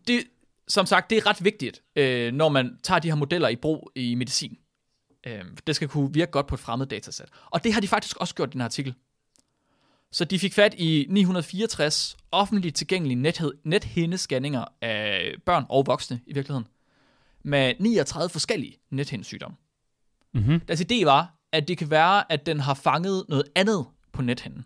[0.07, 0.23] det,
[0.67, 3.91] som sagt, det er ret vigtigt, øh, når man tager de her modeller i brug
[3.95, 4.57] i medicin.
[5.27, 7.29] Øh, det skal kunne virke godt på et fremmed datasæt.
[7.45, 8.95] Og det har de faktisk også gjort i den artikel.
[10.11, 16.33] Så de fik fat i 964 offentligt tilgængelige nethed, nethindescanninger af børn og voksne i
[16.33, 16.67] virkeligheden,
[17.43, 19.57] med 39 forskellige nethindesygdomme.
[20.33, 20.59] Mhm.
[20.59, 24.65] Deres idé var, at det kan være, at den har fanget noget andet på nethinden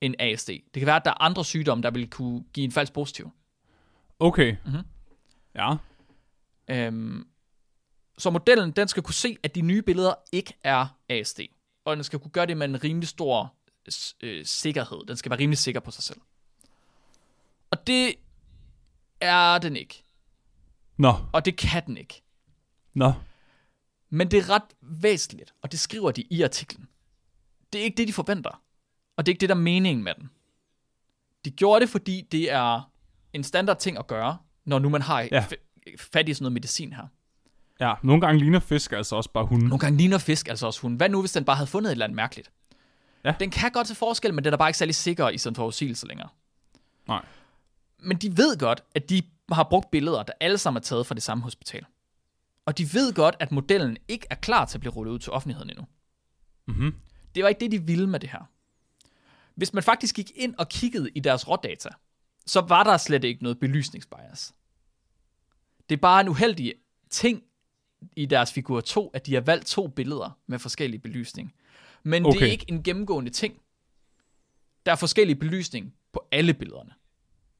[0.00, 0.48] end ASD.
[0.48, 3.30] Det kan være, at der er andre sygdomme, der vil kunne give en falsk positiv.
[4.18, 4.56] Okay.
[4.66, 4.76] Mhm.
[5.54, 5.74] Ja.
[6.70, 7.26] Øhm,
[8.18, 11.40] så modellen, den skal kunne se, at de nye billeder ikke er ASD.
[11.84, 13.54] Og den skal kunne gøre det med en rimelig stor
[14.22, 15.06] øh, sikkerhed.
[15.08, 16.20] Den skal være rimelig sikker på sig selv.
[17.70, 18.14] Og det
[19.20, 20.04] er den ikke.
[20.96, 22.22] Nå, Og det kan den ikke.
[22.94, 23.12] nå.
[24.10, 26.88] Men det er ret væsentligt, og det skriver de i artiklen.
[27.72, 28.62] Det er ikke det, de forventer.
[29.16, 30.30] Og det er ikke det, der er meningen med den.
[31.44, 32.90] De gjorde det, fordi det er
[33.32, 35.44] en standard ting at gøre, når nu man har ja.
[35.98, 37.06] fat i sådan noget medicin her.
[37.80, 39.68] Ja, nogle gange ligner fisk altså også bare hunden.
[39.68, 40.96] Nogle gange ligner fisk altså også hunden.
[40.96, 42.50] Hvad nu, hvis den bare havde fundet et eller andet mærkeligt?
[43.24, 43.34] Ja.
[43.40, 46.06] Den kan godt til forskel, men den er bare ikke særlig sikker i sin forudsigelse
[46.06, 46.28] længere.
[47.08, 47.24] Nej.
[47.98, 49.22] Men de ved godt, at de
[49.52, 51.84] har brugt billeder, der alle sammen er taget fra det samme hospital.
[52.66, 55.32] Og de ved godt, at modellen ikke er klar til at blive rullet ud til
[55.32, 55.84] offentligheden endnu.
[56.66, 56.94] Mhm.
[57.34, 58.50] Det var ikke det, de ville med det her.
[59.54, 61.88] Hvis man faktisk gik ind og kiggede i deres rådata,
[62.46, 64.54] så var der slet ikke noget belysningsbias.
[65.88, 66.74] Det er bare en uheldig
[67.10, 67.42] ting
[68.16, 71.54] i deres figur 2, at de har valgt to billeder med forskellig belysning.
[72.04, 72.38] Men okay.
[72.40, 73.54] det er ikke en gennemgående ting.
[74.86, 76.90] Der er forskellig belysning på alle billederne.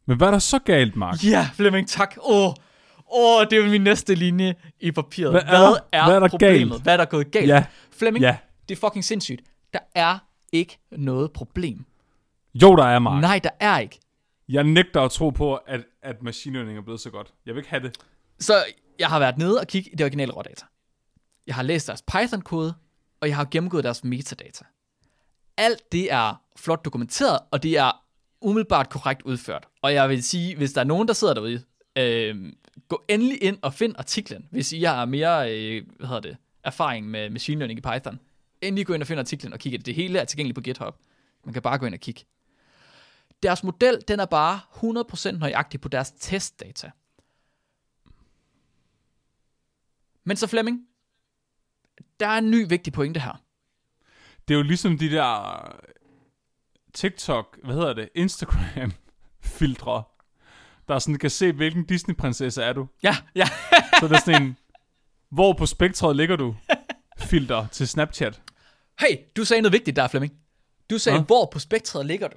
[0.06, 1.24] Men hvad er der så galt, Mark?
[1.24, 2.16] Ja, Flemming, tak.
[2.22, 2.54] Åh, oh,
[3.06, 5.32] oh, det er min næste linje i papiret.
[5.32, 6.70] Hvad er der- hvad er der problemet?
[6.70, 6.82] galt?
[6.82, 7.48] Hvad er der gået galt?
[7.48, 7.64] Ja.
[7.90, 8.36] Flemming, Ja.
[8.68, 9.40] det er fucking sindssygt.
[9.72, 10.18] Der er
[10.52, 11.84] ikke noget problem.
[12.62, 13.20] Jo, der er, Mark.
[13.20, 14.00] Nej, der er ikke.
[14.48, 17.32] Jeg nægter at tro på, at, at machine learning er blevet så godt.
[17.46, 17.96] Jeg vil ikke have det.
[18.40, 18.54] Så
[18.98, 20.64] jeg har været nede og kigge i det originale rådata.
[21.46, 22.74] Jeg har læst deres Python-kode,
[23.24, 24.64] og jeg har gennemgået deres metadata.
[25.56, 28.04] Alt det er flot dokumenteret, og det er
[28.40, 29.68] umiddelbart korrekt udført.
[29.82, 31.62] Og jeg vil sige, hvis der er nogen, der sidder derude,
[31.96, 32.52] øh,
[32.88, 37.06] gå endelig ind og find artiklen, hvis I har mere øh, hvad hedder det, erfaring
[37.06, 38.20] med machine learning i Python.
[38.60, 39.78] Endelig gå ind og find artiklen og kigge.
[39.78, 40.96] Det hele er tilgængeligt på GitHub.
[41.44, 42.24] Man kan bare gå ind og kigge.
[43.42, 44.60] Deres model, den er bare
[45.30, 46.90] 100% nøjagtig på deres testdata.
[50.24, 50.86] Men så Flemming,
[52.20, 53.40] der er en ny vigtig pointe her.
[54.48, 55.60] Det er jo ligesom de der
[56.94, 60.02] TikTok, hvad hedder det, Instagram-filtre,
[60.88, 62.88] der sådan kan se, hvilken Disney-prinsesse er du.
[63.02, 63.46] Ja, ja.
[64.00, 64.56] Så det er sådan en,
[65.30, 66.56] hvor på spektret ligger du?
[67.30, 68.42] Filter til Snapchat.
[69.00, 70.32] Hey, du sagde noget vigtigt der, Flemming.
[70.90, 71.26] Du sagde, Hvad?
[71.26, 72.36] hvor på spektret ligger du?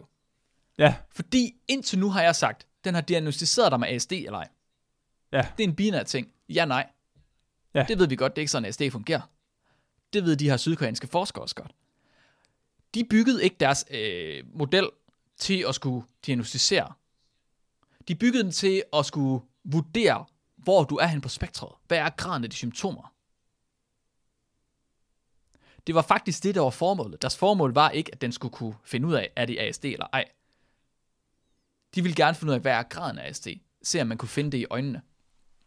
[0.77, 4.47] Ja, Fordi indtil nu har jeg sagt, den har diagnostiseret dig med ASD eller ej.
[5.31, 6.27] ja, Det er en binær ting.
[6.49, 6.87] Ja, nej.
[7.73, 7.85] Ja.
[7.87, 9.21] Det ved vi godt, det er ikke sådan, ASD fungerer.
[10.13, 11.71] Det ved de her sydkoreanske forskere også godt.
[12.93, 14.89] De byggede ikke deres øh, model
[15.37, 16.93] til at skulle diagnostisere.
[18.07, 20.25] De byggede den til at skulle vurdere,
[20.57, 21.71] hvor du er hen på spektret.
[21.87, 23.13] Hvad er graden af de symptomer?
[25.87, 27.21] Det var faktisk det, der var formålet.
[27.21, 30.07] Deres formål var ikke, at den skulle kunne finde ud af, er det ASD eller
[30.13, 30.25] ej.
[31.95, 33.47] De ville gerne finde ud af, hvad er graden af ASD.
[33.83, 35.01] Se om man kunne finde det i øjnene.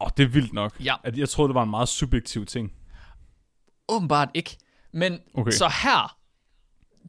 [0.00, 0.84] Åh, det er vildt nok.
[0.84, 0.96] Ja.
[1.04, 2.72] At jeg troede, det var en meget subjektiv ting.
[3.90, 4.56] Åbenbart ikke.
[4.92, 5.50] Men okay.
[5.50, 6.18] Så her,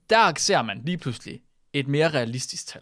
[0.09, 1.41] der ser man lige pludselig
[1.73, 2.82] et mere realistisk tal.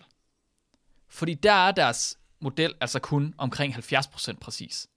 [1.09, 4.87] Fordi der er deres model altså kun omkring 70% præcis.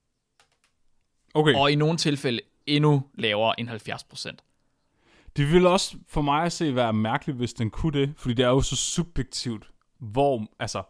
[1.34, 5.32] Okay, Og i nogle tilfælde endnu lavere end 70%.
[5.36, 8.44] det ville også for mig at se være mærkeligt, hvis den kunne det, fordi det
[8.44, 10.82] er jo så subjektivt, hvor, altså,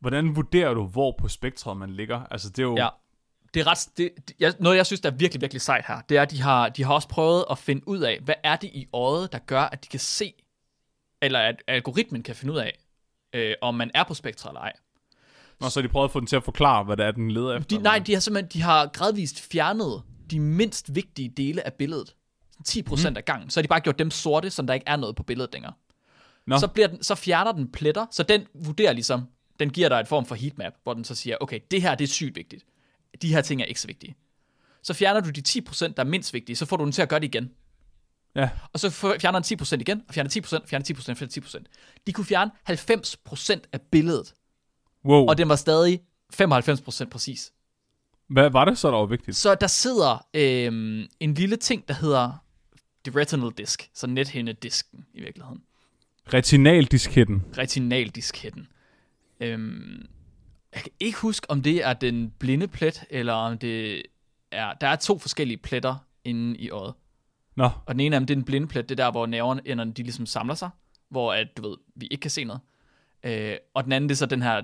[0.00, 2.20] hvordan vurderer du, hvor på spektret man ligger?
[2.30, 2.88] Altså, det er jo, Ja.
[3.56, 6.16] Det er ret, det, jeg, noget, jeg synes, der er virkelig, virkelig sejt her, det
[6.16, 8.70] er, at de har, de har også prøvet at finde ud af, hvad er det
[8.74, 10.32] i øjet, der gør, at de kan se,
[11.22, 12.78] eller at algoritmen kan finde ud af,
[13.32, 14.72] øh, om man er på spektret eller ej.
[15.60, 17.30] og så har de prøvet at få den til at forklare, hvad det er, den
[17.30, 17.76] leder efter.
[17.76, 22.14] De, nej, de har simpelthen de har gradvist fjernet de mindst vigtige dele af billedet.
[22.68, 23.16] 10% mm.
[23.16, 23.50] af gangen.
[23.50, 25.72] Så har de bare gjort dem sorte, så der ikke er noget på billedet længere.
[26.46, 26.58] Nå.
[26.58, 29.26] Så, bliver den, så fjerner den pletter, så den vurderer ligesom,
[29.60, 32.04] den giver dig et form for heatmap, hvor den så siger, okay, det her det
[32.04, 32.64] er sygt vigtigt.
[33.22, 34.16] De her ting er ikke så vigtige.
[34.82, 37.08] Så fjerner du de 10%, der er mindst vigtige, så får du den til at
[37.08, 37.50] gøre det igen.
[38.34, 42.02] Ja, Og så fjerner den 10% igen, og fjerner 10%, fjerner 10%, fjerner 10%.
[42.06, 44.34] De kunne fjerne 90% af billedet,
[45.04, 45.26] wow.
[45.28, 46.00] og den var stadig
[46.42, 47.52] 95% præcis.
[48.28, 49.36] Hvad var det så, der var vigtigt?
[49.36, 52.32] Så der sidder øhm, en lille ting, der hedder
[53.04, 55.62] det retinal disk, så nethindedisken i virkeligheden.
[56.34, 57.44] Retinaldisketten.
[57.58, 58.68] Retinaldisketten.
[59.40, 60.06] Øhm,
[60.76, 64.02] jeg kan ikke huske, om det er den blinde plet, eller om det
[64.50, 64.72] er...
[64.72, 66.94] Der er to forskellige pletter inde i øjet.
[67.56, 69.26] Nå, Og den ene af dem, det er en blinde plet, det er der, hvor
[69.26, 70.70] nerverne de ligesom samler sig,
[71.08, 72.60] hvor at, du ved, vi ikke kan se noget.
[73.24, 74.62] Øh, og den anden, det er så den her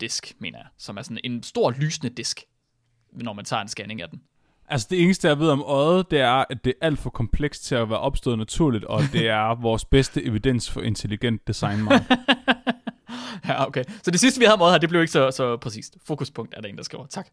[0.00, 2.44] disk, mener jeg, som er sådan en stor lysende disk,
[3.12, 4.22] når man tager en scanning af den.
[4.68, 7.64] altså det eneste, jeg ved om øjet, det er, at det er alt for komplekst
[7.64, 11.78] til at være opstået naturligt, og det er vores bedste evidens for intelligent design.
[13.48, 13.84] Ja, okay.
[14.02, 15.96] Så det sidste, vi havde med her, det blev ikke så, så præcist.
[16.04, 17.06] Fokuspunkt er der en, der skriver.
[17.06, 17.26] Tak.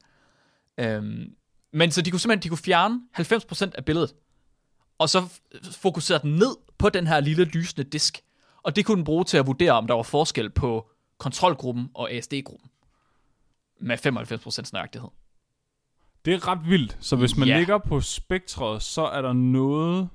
[0.77, 1.35] Øhm,
[1.73, 4.13] men så de kunne simpelthen de kunne fjerne 90% af billedet,
[4.97, 5.39] og så
[5.81, 8.21] fokusere den ned på den her lille lysende disk.
[8.63, 12.11] Og det kunne den bruge til at vurdere, om der var forskel på kontrolgruppen og
[12.11, 12.69] ASD-gruppen.
[13.81, 13.97] Med
[14.67, 15.09] 95% nøjagtighed.
[16.25, 16.97] Det er ret vildt.
[17.01, 17.57] Så hvis man Ja.
[17.57, 20.09] ligger på spektret, så er der noget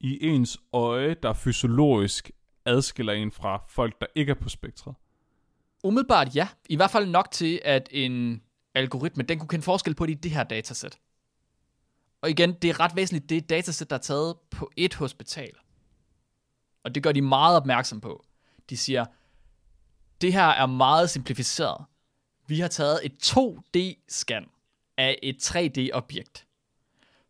[0.00, 2.30] i ens øje, der fysiologisk
[2.64, 4.94] adskiller en fra folk, der ikke er på spektret.
[5.84, 6.48] Umiddelbart ja.
[6.68, 8.42] I hvert fald nok til, at en
[8.74, 10.98] algoritme, den kunne kende forskel på det i det her datasæt.
[12.20, 15.52] Og igen, det er ret væsentligt, det er datasæt, der er taget på et hospital.
[16.84, 18.24] Og det gør de meget opmærksom på.
[18.70, 19.04] De siger,
[20.20, 21.84] det her er meget simplificeret.
[22.46, 24.44] Vi har taget et 2D-scan
[24.96, 26.46] af et 3D-objekt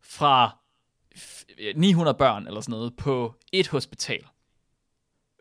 [0.01, 0.57] fra
[1.75, 4.25] 900 børn eller sådan noget på et hospital.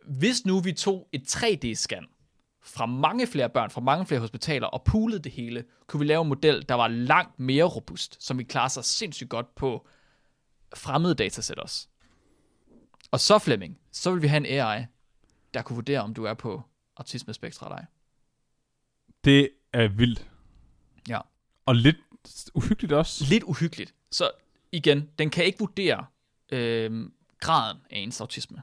[0.05, 2.18] Hvis nu vi tog et 3D-scan
[2.69, 6.23] fra mange flere børn, fra mange flere hospitaler, og poolede det hele, kunne vi lave
[6.23, 9.87] en model, der var langt mere robust, som vi klarer sig sindssygt godt på
[10.77, 11.89] fremmede datasæt også.
[13.11, 14.85] Og så Flemming, så vil vi have en AI,
[15.55, 16.63] der kunne vurdere, om du er på
[16.97, 17.85] autismespektret eller ej.
[19.25, 20.31] Det er vildt.
[21.09, 21.21] Ja.
[21.67, 21.97] Og lidt
[22.55, 23.25] uhyggeligt også.
[23.31, 23.95] Lidt uhyggeligt.
[24.11, 24.31] Så
[24.73, 26.07] igen, den kan ikke vurdere
[26.53, 27.11] øh,
[27.41, 28.63] graden af ens autisme.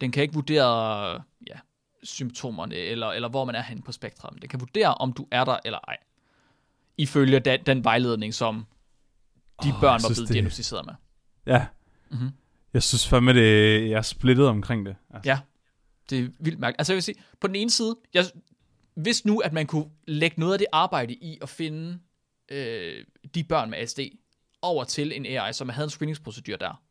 [0.00, 1.12] Den kan ikke vurdere
[1.46, 1.58] ja,
[2.02, 4.42] symptomerne, eller, eller hvor man er henne på spektret.
[4.42, 5.96] Den kan vurdere, om du er der eller ej.
[6.98, 8.66] Ifølge den, den vejledning, som
[9.62, 10.94] de oh, børn var blevet det- diagnosticeret med.
[11.46, 11.66] Ja.
[12.10, 12.30] Mhm.
[12.74, 14.96] Jeg synes fandme, det, jeg er splittet omkring det.
[15.14, 15.30] Altså.
[15.30, 15.38] Ja,
[16.10, 16.80] det er vildt mærkeligt.
[16.80, 18.24] Altså jeg vil sige, på den ene side, jeg,
[18.94, 21.98] hvis nu, at man kunne lægge noget af det arbejde i at finde
[22.48, 24.00] øh, de børn med ASD
[24.62, 26.82] over til en AI, som havde en screeningsprocedur der,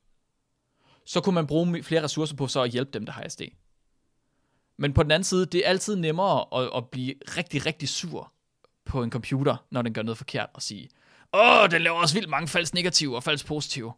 [1.05, 3.41] så kunne man bruge flere ressourcer på så at hjælpe dem, der har ASD.
[4.77, 8.31] Men på den anden side, det er altid nemmere at, at blive rigtig, rigtig sur
[8.85, 10.89] på en computer, når den gør noget forkert, og sige,
[11.33, 13.93] åh, den laver også vildt mange falsk negative og falsk positive.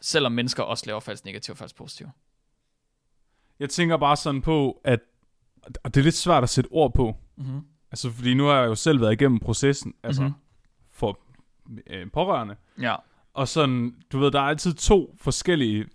[0.00, 2.10] Selvom mennesker også laver falsk negative og falsk positive.
[3.58, 5.00] Jeg tænker bare sådan på, at
[5.84, 7.16] og det er lidt svært at sætte ord på.
[7.36, 7.60] Mm-hmm.
[7.90, 10.28] Altså, fordi nu har jeg jo selv været igennem processen, altså Mhm.
[10.30, 10.42] mm-hmm.
[10.92, 11.18] for
[11.86, 12.56] øh, pårørende.
[12.80, 12.96] Ja.
[13.34, 15.86] Og sådan, du ved, der er altid to forskellige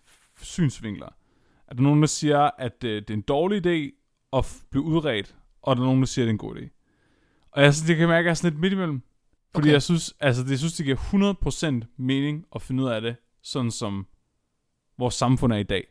[0.42, 1.08] synsvinkler.
[1.70, 3.96] Er der nogen, der siger, at øh, det er en dårlig idé
[4.34, 6.56] at f- blive udredt, og der er nogen, der siger, at det er en god
[6.56, 6.70] idé.
[7.52, 9.02] Og jeg synes, det kan mærke, at jeg er sådan lidt midt imellem.
[9.56, 9.74] Fordi Okay.
[9.74, 13.16] jeg synes, altså, det, jeg synes, det giver 100% mening at finde ud af det,
[13.42, 14.08] sådan som
[14.98, 15.88] vores samfund er i dag.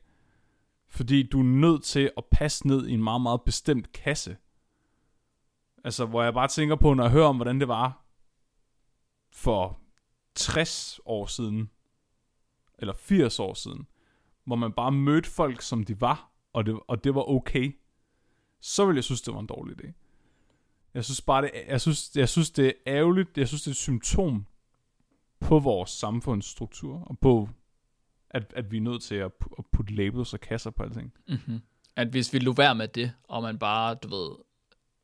[0.89, 4.37] Fordi du er nødt til at passe ned i en meget, meget bestemt kasse.
[5.85, 8.05] Altså, hvor jeg bare tænker på, når jeg hører om, hvordan det var
[9.33, 9.79] for
[10.35, 11.70] 60 år siden,
[12.79, 13.87] eller 80 år siden,
[14.49, 17.78] hvor man bare mødte folk, som de var, og det, og det var okay,
[18.61, 19.92] så ville jeg synes, det var en dårlig idé.
[20.94, 23.72] Jeg synes bare, det, jeg synes, jeg synes, det er ærgerligt, jeg synes, det er
[23.72, 24.46] et symptom
[25.40, 27.49] på vores samfundsstruktur, og på,
[28.30, 31.12] at, at vi er nødt til at, at putte labels og kasser på alting.
[31.28, 31.61] Mm-hmm.
[31.96, 34.30] At hvis vi lå være med det, og man bare, du ved,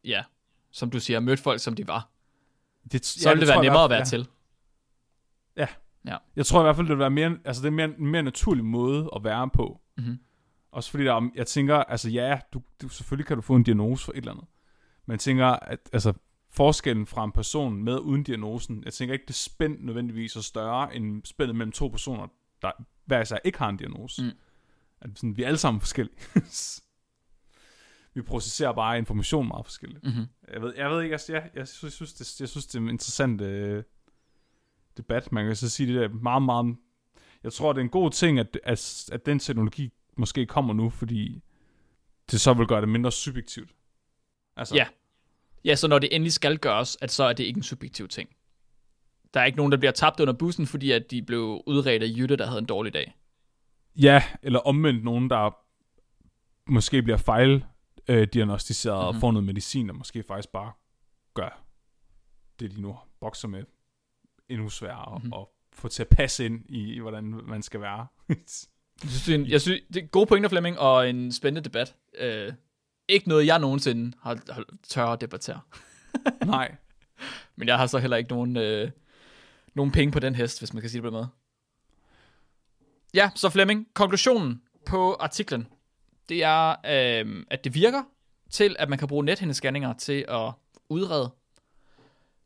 [0.04, 0.24] ja,
[0.70, 2.10] som du siger, mødte folk, som de var,
[2.92, 4.28] Det, så ville det være tror jeg nemmere at være fald- til.
[6.36, 8.22] Jeg tror i hvert fald, det vil være mere, altså det er mere, en mere
[8.22, 9.80] naturlig måde at være på.
[9.98, 10.18] Mhm.
[10.72, 13.62] Også fordi der, er- jeg tænker, altså ja, du, du, selvfølgelig kan du få en
[13.62, 14.46] diagnose for et eller andet.
[15.06, 16.12] Men jeg tænker, at altså,
[16.52, 20.96] forskellen fra en person med uden diagnosen, jeg tænker ikke, det spænd nødvendigvis er større
[20.96, 22.26] end spændet mellem to personer,
[22.62, 22.70] der
[23.06, 24.22] hver især ikke har en diagnose.
[24.22, 24.30] Mm.
[25.00, 26.16] At sådan, vi er alle sammen forskellige.
[28.14, 30.04] vi processerer bare information meget forskelligt.
[30.04, 30.24] Mm-hmm.
[30.52, 32.74] Jeg ved, jeg ved ikke, altså, jeg, jeg, synes, jeg, synes, det, jeg synes, det
[32.78, 33.82] er en interessant øh,
[34.96, 35.32] debat.
[35.32, 36.76] Man kan så sige, det er meget, meget...
[37.42, 40.90] Jeg tror, det er en god ting, at, at, at den teknologi måske kommer nu,
[40.90, 41.42] fordi
[42.30, 43.70] det så vil gøre det mindre subjektivt.
[44.56, 44.86] Altså, Ja.
[45.64, 48.28] Ja, så når det endelig skal gøres, at så er det ikke en subjektiv ting.
[49.34, 52.06] Der er ikke nogen, der bliver tabt under bussen, fordi at de blev udredt af
[52.16, 53.14] Jytte, der havde en dårlig dag.
[53.96, 55.56] ja, eller omvendt nogen, der
[56.66, 57.64] måske bliver fejl
[58.08, 59.08] øh, diagnostiseret mm-hmm.
[59.08, 59.16] Mhm.
[59.16, 60.72] og får noget medicin, og måske faktisk bare
[61.34, 61.64] gør
[62.60, 63.64] det, de nu bokser med,
[64.48, 65.24] endnu sværere Mhm.
[65.24, 65.32] mm-hmm.
[65.40, 68.06] at få til at passe ind i, i hvordan man skal være.
[68.28, 68.36] Jeg
[69.10, 71.94] synes, det er, en, jeg synes, det er gode pointer, Flemming, og en spændende debat.
[72.18, 72.52] Øh,
[73.08, 75.60] ikke noget, jeg nogensinde har, har tør at debattere.
[76.46, 76.76] Nej.
[77.56, 78.90] Men jeg har så heller ikke nogen, øh,
[79.74, 81.28] nogen penge på den hest, hvis man kan sige det på den måde.
[83.14, 85.66] Ja, så Flemming, konklusionen på artiklen,
[86.28, 88.02] det er, øh, at det virker
[88.50, 90.52] til, at man kan bruge nethindescanninger til at
[90.88, 91.30] udrede,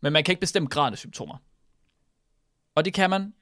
[0.01, 1.37] men man kan ikke bestemme graden af symptomer.
[2.79, 3.33] Og det kan man,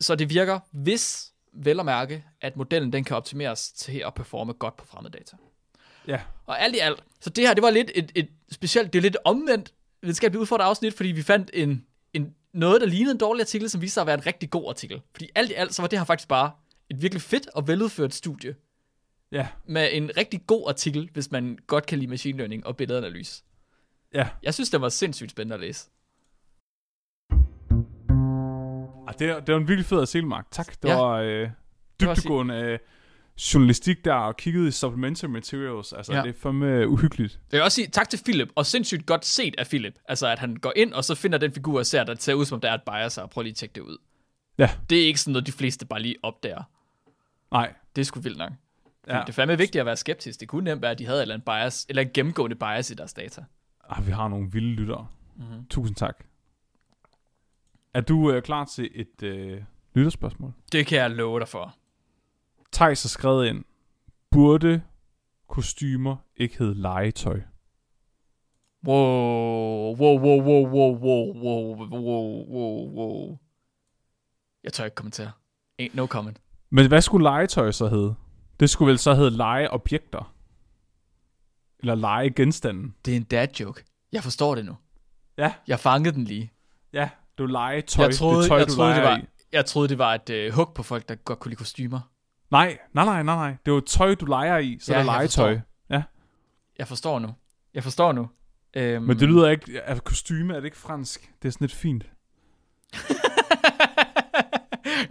[0.00, 4.52] så det virker, hvis vel at mærke, at modellen den kan optimeres til at performe
[4.52, 5.36] godt på fremmeddata.
[6.06, 6.20] Ja.
[6.46, 9.02] Og alt i alt, så det her, det var lidt et, et specielt, det er
[9.02, 13.40] lidt omvendt videnskabeligt udfordret afsnit, fordi vi fandt en, en, noget, der lignede en dårlig
[13.42, 15.00] artikel, som viste sig at være en rigtig god artikel.
[15.12, 16.50] Fordi alt i alt, så var det her faktisk bare
[16.90, 18.54] et virkelig fedt og veludført studie,
[19.32, 19.48] Ja.
[19.66, 23.42] med en rigtig god artikel, hvis man godt kan lide machine learning og billedanalyse.
[24.14, 24.28] Ja.
[24.42, 25.88] Jeg synes, det var sindssygt spændende at læse.
[29.08, 30.46] Ah, det, er, det var en virkelig fed artikel, Mark.
[30.50, 30.82] Tak.
[30.82, 30.94] Det Ja.
[30.94, 31.50] var øh, var
[32.14, 32.78] dybdegående øh,
[33.54, 35.92] journalistik der, og kiggede i supplementary materials.
[35.92, 36.22] Altså, Ja.
[36.22, 37.40] det er fandme uhyggeligt.
[37.52, 39.94] Jeg vil også sige tak til Philip, og sindssygt godt set af Philip.
[40.08, 42.44] Altså, at han går ind, og så finder den figur og ser, det ser ud,
[42.44, 43.96] som om der er et bias, og prøver lige at tjekke det ud.
[44.58, 44.70] Ja.
[44.90, 46.62] Det er ikke sådan noget, de fleste bare lige opdager.
[47.52, 47.72] Nej.
[47.96, 48.52] Det er sgu vildt nok.
[49.08, 49.20] Ja.
[49.20, 50.40] Det er fandme vigtigt at være skeptisk.
[50.40, 52.90] Det kunne nemt være, at de havde et eller andet bias, eller en gennemgående bias
[52.90, 53.44] i deres data.
[53.90, 55.06] Ah, vi har nogle vilde lyttere.
[55.36, 55.66] Mm-hmm.
[55.70, 56.24] Tusind tak.
[57.94, 59.62] Er du øh, klar til et øh,
[59.94, 60.52] lytterspørgsmål?
[60.72, 61.74] Det kan jeg love dig for.
[62.72, 63.64] Thijs har skrevet ind,
[64.30, 64.82] burde
[65.48, 67.40] kostymer ikke hedde legetøj?
[68.86, 73.38] Wow, wow, wow, wow, wow, wow, wow, wow, wow, wow.
[74.64, 75.30] Jeg tør ikke kommentere.
[75.82, 76.40] Ain't no comment.
[76.70, 78.14] Men hvad skulle legetøj så hedde?
[78.60, 80.34] Det skulle vel så hedde legeobjekter?
[81.80, 82.94] Eller legegenstanden?
[83.04, 83.84] Det er en dad joke.
[84.12, 84.76] Jeg forstår det nu.
[85.38, 86.52] Ja, Jeg fangede den lige.
[86.92, 87.10] ja.
[87.38, 88.04] Det er legetøj.
[88.04, 89.24] Jeg troede, det tøj, jeg, troede, det var, i.
[89.52, 92.00] jeg troede, det var et øh, hug på folk, der godt kunne lide kostymer.
[92.50, 93.50] Nej, nej, nej, nej, nej.
[93.66, 95.54] Det er jo tøj, du leger i, så Ja, ja, er jeg det legetøj.
[95.54, 95.94] forstår.
[95.96, 96.02] Ja.
[96.78, 97.34] Jeg forstår nu.
[97.74, 98.28] Jeg forstår nu.
[98.74, 99.82] Øhm, Men det lyder ikke...
[99.82, 101.32] Altså, kostyme er det ikke fransk.
[101.42, 102.04] Det er sådan lidt fint.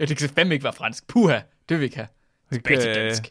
[0.00, 1.06] ja, det kan fandme ikke være fransk.
[1.08, 2.08] Puha, det vil vi ikke have.
[2.52, 3.30] Tilbage til Øh, dansk.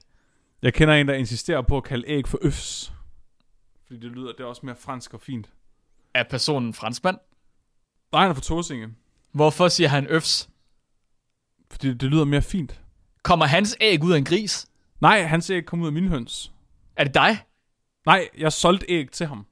[0.61, 2.93] Jeg kender en, der insisterer på at kalde æg for øfs.
[3.87, 5.49] Fordi det lyder, det er også mere fransk og fint.
[6.13, 7.17] Er personen franskmand?
[8.11, 8.87] Nej, han er fra Torsinge.
[9.33, 10.49] Hvorfor siger han øfs?
[11.71, 12.79] Fordi det lyder mere fint.
[13.23, 14.67] Kommer hans æg ud af en gris?
[15.01, 16.51] Nej, han ser ikke komme ud af mine høns.
[16.95, 17.37] Er det dig?
[18.05, 19.45] Nej, jeg solgte æg til ham.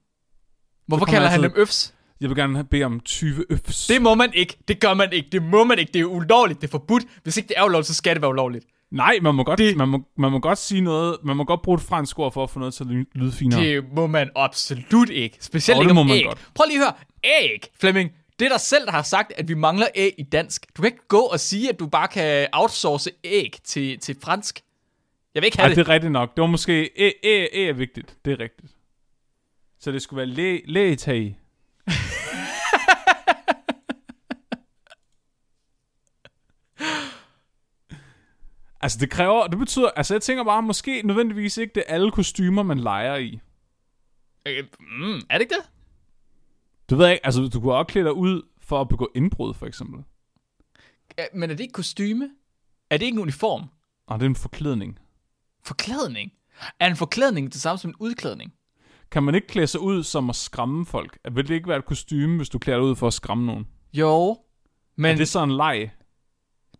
[0.86, 1.94] Hvorfor kommer kalder han dem øfs?
[2.20, 3.86] Jeg vil gerne bede om 20 øfs.
[3.86, 4.56] Det må man ikke.
[4.68, 5.28] Det gør man ikke.
[5.32, 5.92] Det må man ikke.
[5.92, 6.60] Det er ulovligt.
[6.60, 7.04] Det er forbudt.
[7.22, 8.66] Hvis ikke det er ulovligt, så skal det være ulovligt.
[8.90, 11.16] Nej, man må, godt, Det- man, må, man må godt sige noget.
[11.24, 13.32] Man må godt bruge et fransk ord for at få noget til at ly- lyde
[13.32, 13.60] finere.
[13.60, 13.84] Det...
[13.94, 15.36] Må man absolut ikke.
[15.40, 16.24] Specielt Jo, ikke om må man æg.
[16.24, 16.48] godt.
[16.54, 17.40] Prøv lige at høre.
[17.42, 18.10] Æg, Flemming.
[18.38, 20.66] Det er dig selv, der har sagt, at vi mangler æg i dansk.
[20.76, 24.60] Du kan ikke gå og sige, at du bare kan outsource æg til, til fransk.
[25.34, 25.76] Jeg vil ikke have Ej, det.
[25.76, 26.36] det er rigtigt nok.
[26.36, 26.90] Det var måske...
[26.96, 28.16] Æ, æ, æ er vigtigt.
[28.24, 28.72] Det er rigtigt.
[29.80, 31.38] Så det skulle være læ, lægetag.
[38.80, 39.46] altså, det kræver...
[39.46, 39.88] Det betyder...
[39.96, 43.40] Altså, jeg tænker bare, måske nødvendigvis ikke det er alle kostymer, man leger i.
[44.46, 45.64] Øh, Mm, er det ikke det?
[46.90, 47.26] Du ved ikke...
[47.26, 50.04] Altså, du kunne også klæde dig ud for at begå indbrud, for eksempel.
[51.18, 52.30] Ja, Men er det ikke kostyme?
[52.90, 53.64] Er det ikke en uniform?
[54.06, 54.98] Og det er en forklædning.
[55.64, 56.32] Forklædning?
[56.80, 58.52] Er en forklædning det samme som en udklædning?
[59.10, 61.18] Kan man ikke klæde sig ud som at skræmme folk?
[61.32, 63.66] Vil det ikke være et kostyme, hvis du klæder dig ud for at skræmme nogen?
[63.92, 64.38] Jo.
[64.96, 65.90] Men Er det, det så en leg?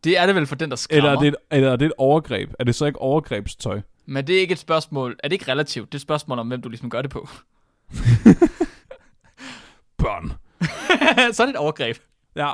[0.05, 1.09] det er det vel for den, der skræmmer.
[1.11, 2.53] Eller er, det et, eller er det et overgreb?
[2.59, 3.81] Er det så ikke overgrebstøj?
[4.07, 5.17] Men det er ikke et spørgsmål.
[5.25, 5.93] Er det ikke relativt?
[5.93, 7.29] Det er et spørgsmål om, hvem du ligesom gør det på.
[10.07, 10.33] Børn.
[11.35, 11.97] så er det et overgreb.
[12.37, 12.53] Ja.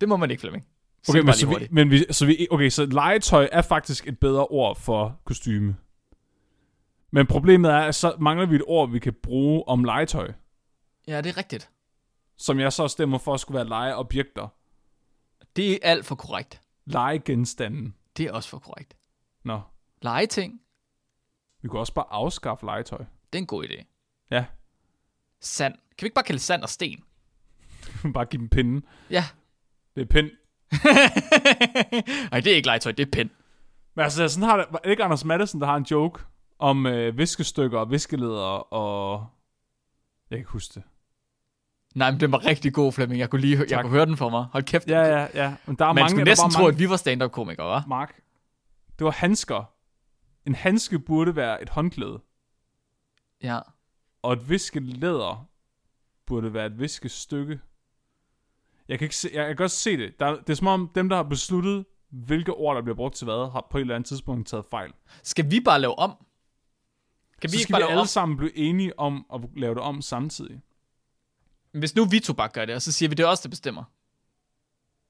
[0.00, 0.66] Det må man ikke, Flemming.
[1.08, 4.46] Okay, men, så vi, men vi, så vi, okay, så legetøj er faktisk et bedre
[4.46, 5.76] ord for kostyme.
[7.10, 10.32] Men problemet er, at så mangler vi et ord, vi kan bruge om legetøj.
[11.06, 11.70] Ja, det er rigtigt.
[12.36, 14.48] Som jeg så stemmer for at skulle være legeobjekter.
[15.56, 16.60] Det er alt for korrekt.
[16.86, 17.94] Legegenstanden.
[18.16, 18.96] Det er også for korrekt.
[19.44, 19.60] Nå,
[20.02, 20.60] Legeting,
[21.62, 22.98] vi kunne også bare afskaffe legetøj.
[23.32, 23.84] det er en god idé.
[24.30, 24.44] Ja,
[25.40, 25.74] Sand.
[25.98, 27.04] Kan vi ikke bare kalde sand og sten?
[28.14, 28.84] bare give dem pinden.
[29.10, 29.24] Ja.
[29.96, 30.30] Det er pind.
[32.30, 33.30] Nej, det er ikke legetøj, det er pind.
[33.94, 36.22] Men altså, sådan har det, det ikke Anders Madsen, der har en joke
[36.58, 39.26] om øh, viskestykker og viskeleder og...
[40.30, 40.82] Jeg kan ikke huske det.
[41.94, 43.20] Nej, men den var rigtig god, Flemming.
[43.20, 43.82] Jeg kunne lige hø- jeg Tak.
[43.82, 44.46] kunne høre den for mig.
[44.52, 44.88] Hold kæft.
[44.88, 45.54] Ja, ja, ja.
[45.66, 47.88] Men der er Man mange, skulle næsten tro, mange, at vi var stand-up-komikere, hva'?
[47.88, 48.20] Mark.
[48.98, 49.72] Det var handsker.
[50.46, 52.20] En handske burde være et håndklæde.
[53.42, 53.58] Ja.
[54.22, 55.48] Og et viskelæder
[56.26, 57.60] burde være et viskestykke.
[58.88, 60.20] Jeg kan, ikke se, jeg kan godt se det.
[60.20, 63.24] Der, det er som om dem, der har besluttet, hvilke ord, der bliver brugt til
[63.24, 64.92] hvad, har på et eller andet tidspunkt taget fejl.
[65.22, 66.10] Skal vi bare lave om?
[67.40, 68.06] Kan vi Så ikke skal bare vi alle om?
[68.06, 70.60] sammen blive enige om at lave det om samtidig.
[71.72, 73.48] Hvis nu vi to bare gør det, og så siger vi, det er os, der
[73.48, 73.84] bestemmer.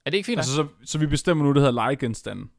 [0.05, 0.39] Er det ikke fint?
[0.39, 2.51] Altså, så, så vi bestemmer nu, det hedder legegenstanden.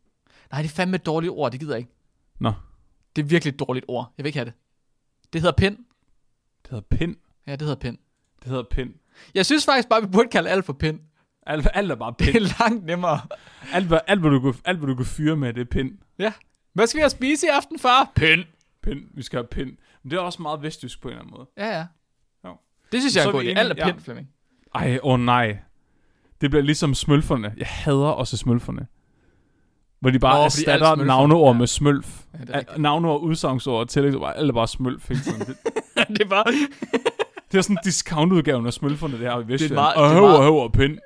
[0.51, 1.91] Nej, det er fandme et dårligt ord, det gider jeg ikke.
[2.39, 2.53] Nå,
[3.15, 4.13] Det er virkelig et dårligt ord.
[4.17, 4.53] Jeg vil ikke have det.
[5.33, 5.77] Det hedder pind.
[6.63, 7.15] det hedder pind.
[7.47, 7.97] Ja, det hedder pind.
[8.43, 8.89] Det hedder pind.
[9.35, 10.99] Jeg synes faktisk bare, vi burde kalde alt for pind.
[11.45, 12.43] Alt, alt er bare Det pind.
[12.45, 13.19] er langt nemmere.
[13.73, 15.91] Alt, hvad, alt, hvad du kan, alt, hvad du kan fyre med, det er pind.
[16.19, 16.33] Ja.
[16.73, 18.11] Hvad skal vi have spise i aften, far?
[18.15, 18.43] Pind.
[18.83, 18.99] Pind.
[19.13, 19.69] Vi skal have pind.
[20.03, 21.47] Men det er også meget vestjysk på en eller anden måde.
[21.57, 21.85] Ja, ja.
[22.45, 22.55] Jo.
[22.91, 23.51] Det synes jeg er Så en er god vi idé.
[23.51, 23.91] enige, Alt er ja.
[23.91, 24.29] pind, Flemming.
[24.75, 25.57] Ej, åh oh nej.
[26.41, 27.53] Det bliver ligesom smølferne.
[27.57, 28.87] Jeg hader også smølferne.
[29.99, 31.59] Hvor de bare Nå, erstatter alt navneord Ja.
[31.59, 32.21] med smølf.
[32.33, 35.39] Ja, det Ja, navneord, udsangsord, tillægsord, alt er bare smølf hele tiden.
[35.97, 36.45] Det, det er bare...
[37.53, 39.79] det er sådan en discountudgave af smølferne, det her i Vestjylland.
[39.79, 40.97] Og det er høv meget- og høv og pind.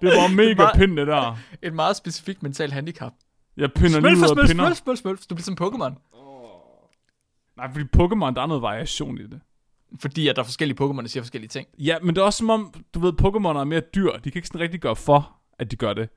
[0.00, 1.36] det var mega meget- pind, det der.
[1.62, 3.12] Et meget specifikt mentalt handicap.
[3.56, 4.64] Jeg pinder lige Smølf, ud af pinder.
[4.64, 5.20] smølf, smølf, smølf.
[5.20, 6.12] Du bliver som Pokémon.
[7.56, 9.40] Nej, fordi Pokémon, der er noget variation i det.
[10.00, 11.66] Fordi at der er forskellige Pokémon, der siger forskellige ting.
[11.78, 14.10] Ja, men det er også som om, du ved, Pokémon er mere dyr.
[14.12, 16.08] De kan ikke sådan rigtig gøre for, at de gør det.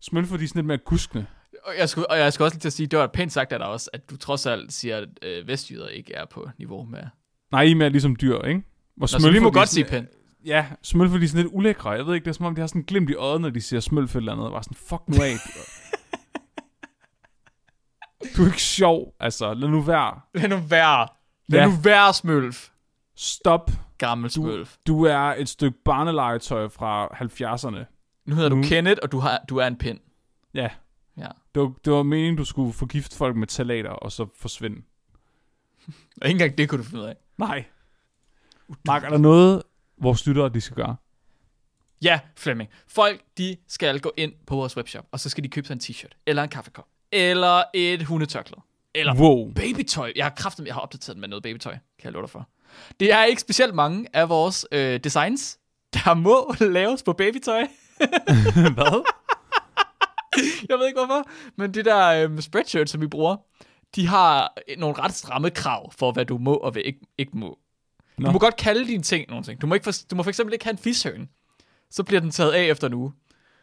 [0.00, 1.26] Smølfer, de er sådan lidt mere guskende.
[1.64, 3.52] Og jeg, skulle, og jeg skal også lige til at sige, det var pænt sagt
[3.52, 6.84] af dig også, at du trods alt siger, at øh, vestjyder ikke er på niveau
[6.84, 7.02] med
[7.52, 8.62] Nej, I er mere ligesom dyr, ikke?
[8.96, 10.06] Hvor Nå, så vi må godt sige pæn.
[10.44, 11.90] Ja, smølfer de er sådan lidt ulækre.
[11.90, 13.50] Jeg ved ikke, det er som om, de har sådan en glimt i øjet, når
[13.50, 14.50] de siger smølf eller andet.
[14.52, 15.34] Bare sådan, fuck nu af.
[18.36, 19.54] du er ikke sjov, altså.
[19.54, 20.20] Lad nu være.
[20.34, 21.08] Lad nu være.
[21.48, 21.66] Lad Ja.
[21.66, 22.68] nu være, Smølf.
[23.16, 23.70] Stop.
[23.98, 24.76] Gammel Du- Smølf.
[24.86, 27.84] Du er et stykke barnelegetøj fra 70'erne.
[28.26, 29.98] Nu hedder du Nu- Kenneth, og du, har, du er en pind.
[30.54, 30.68] Ja,
[31.20, 31.28] Ja.
[31.54, 34.82] det var, det var meningen, du skulle forgifte folk med talater, og så forsvinde.
[36.20, 37.16] Og ikke engang det kunne du finde ud af.
[37.38, 37.64] Nej.
[38.86, 39.62] Mark, er der noget,
[39.98, 40.96] vores lyttere, de skal gøre?
[42.02, 42.70] Ja, Flemming.
[42.88, 45.80] Folk, de skal gå ind på vores webshop, og så skal de købe sig en
[45.80, 48.60] t-shirt, eller en kaffekop, eller et hundetørklæde,
[48.94, 49.52] eller Wow.
[49.52, 50.12] babytøj.
[50.16, 52.48] Jeg har kraftet, jeg har opdateret den med noget babytøj, kan jeg love dig for.
[53.00, 55.58] Det er ikke specielt mange af vores øh, designs,
[55.94, 57.60] der må laves på babytøj.
[58.76, 59.04] Hvad?
[60.68, 63.36] Jeg ved ikke hvorfor, men det der øh, spreadshirt, som vi bruger,
[63.96, 67.58] de har nogle ret stramme krav for, hvad du må og hvad ikke, ikke må.
[68.18, 68.26] Nå.
[68.26, 69.60] Du må godt kalde dine ting nogle ting.
[69.60, 71.28] Du må, ikke for, du må for eksempel ikke have en fishøn.
[71.90, 73.12] Så bliver den taget af efter en uge.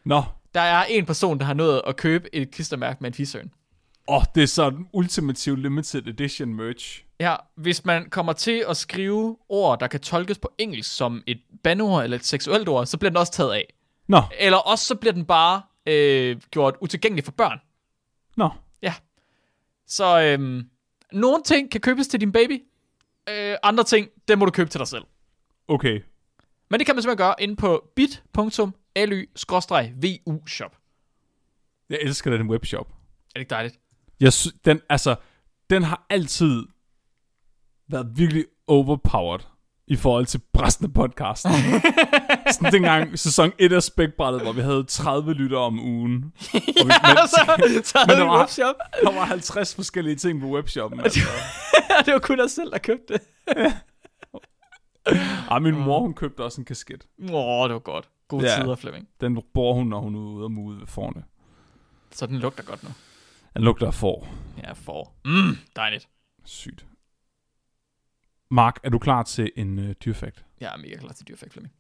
[0.05, 3.51] Nå, Der er en person, der har nået at købe et klistermærke med en fishøn.
[4.07, 7.03] åh, oh, det er sådan ultimativ limited edition merch.
[7.20, 11.38] Ja, hvis man kommer til at skrive ord, der kan tolkes på engelsk som et
[11.63, 13.74] bandord eller et seksuelt ord, så bliver den også taget af.
[14.07, 17.59] Nå, Eller også så bliver den bare øh, gjort utilgængelig for børn.
[18.38, 18.49] nå.
[18.81, 18.93] Ja.
[19.88, 20.69] Så øhm,
[21.11, 22.63] nogle ting kan købes til din baby.
[23.29, 25.03] Øh, andre ting, dem må du købe til dig selv.
[25.67, 26.01] Okay.
[26.69, 28.31] Men det kan man simpelthen gøre inde på bit.ly-vu
[30.47, 30.77] shop.
[31.89, 32.88] Jeg elsker den webshop.
[32.89, 32.93] Er
[33.33, 33.79] det ikke dejligt?
[34.19, 35.15] Jeg sy- den, altså,
[35.69, 36.63] den har altid
[37.88, 39.39] været virkelig overpowered
[39.88, 41.51] i forhold til resten af podcasten.
[42.53, 46.15] Sådan dengang sæson 1 af Spækbrættet, hvor vi havde 30 lytter om ugen.
[46.53, 47.45] Og vi, men, så,
[47.83, 48.75] så havde der var- webshop.
[49.03, 50.99] der var 50 forskellige ting på webshoppen.
[50.99, 51.19] Altså.
[52.05, 53.21] det var kun os selv, der købte det.
[55.49, 57.07] Ah, min mor, hun købte også en kasket.
[57.21, 58.09] Åh, det var godt.
[58.27, 58.61] Gode Ja.
[58.61, 59.07] tider, Flemming.
[59.21, 61.23] Den bruger hun, når hun er ude og mude ved forne.
[62.11, 62.89] Så den lugter godt nu.
[63.53, 64.27] Den lugter af får.
[64.63, 65.13] Ja, for.
[65.25, 66.07] Mm, dejligt.
[66.45, 66.85] Sygt.
[68.49, 70.45] Mark, er du klar til en øh, dyrfakt?
[70.59, 71.73] Jeg er mega klar til dyrfakt, Flemming.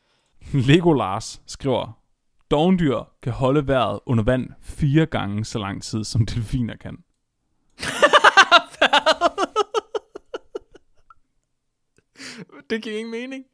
[0.68, 2.00] Lego Lars skriver,
[2.50, 6.98] Dogendyr kan holde vejret under vand fire gange så lang tid, som delfiner kan.
[12.70, 13.44] Det giver ingen mening.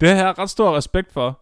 [0.00, 1.40] Det har jeg ret stor respekt for.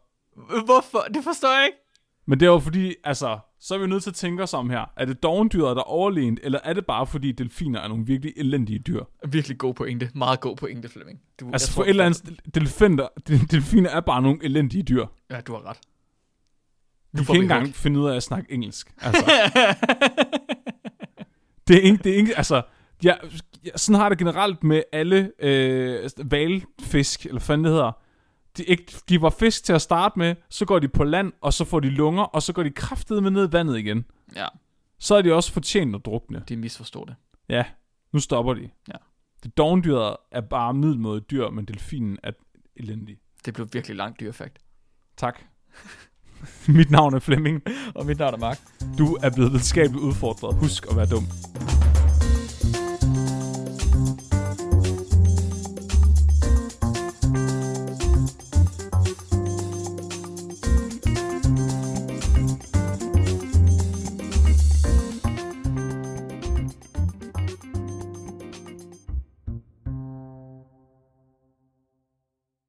[0.64, 0.98] Hvorfor?
[0.98, 1.78] Det forstår jeg ikke.
[2.26, 4.71] Men det er jo fordi, altså, så er vi nødt til at tænke os om
[4.71, 4.85] her.
[4.97, 8.33] Er det dogendyret, der er overlegent, eller er det bare fordi delfiner er nogle virkelig
[8.37, 9.05] elendige dyr?
[9.29, 10.11] Virkelig god pointe.
[10.15, 11.21] Meget god pointe, Flemming.
[11.41, 13.09] Du, Altså for et eller andet, delfiner,
[13.51, 15.07] delfiner er bare nogle elendige dyr.
[15.31, 15.79] Ja, du har ret.
[17.19, 17.75] Du kan ikke engang hook.
[17.75, 18.93] finde ud af at snakke engelsk.
[19.01, 19.25] Altså.
[21.69, 22.63] det er ikke, det er ikke, altså,
[23.05, 23.15] ja,
[23.77, 27.93] sådan har det generelt med alle øh, valfisk, eller hvad fanden det hedder.
[28.57, 31.53] De, ikke, de var fisk til at starte med, så går de på land, og
[31.53, 34.05] så får de lunger, og så går de kraftedeme ned i vandet igen.
[34.36, 34.46] Ja,
[34.98, 36.42] Så er de også fortjent at drukne.
[36.48, 37.14] de misforstod det.
[37.48, 37.64] Ja,
[38.12, 38.70] nu stopper de.
[38.88, 38.96] Ja.
[39.42, 42.30] Det dogendyret er bare middelmåde dyr, men delfinen er
[42.76, 43.16] elendig.
[43.44, 44.59] Det blev virkelig langt dyrfakt.
[45.16, 45.40] Tak.
[46.68, 47.62] Mit navn er Flemming.
[47.94, 48.59] Og mit navn er Mark.
[48.98, 50.57] Du er blevet videnskabeligt udfordret.
[50.57, 51.24] Husk at være dum.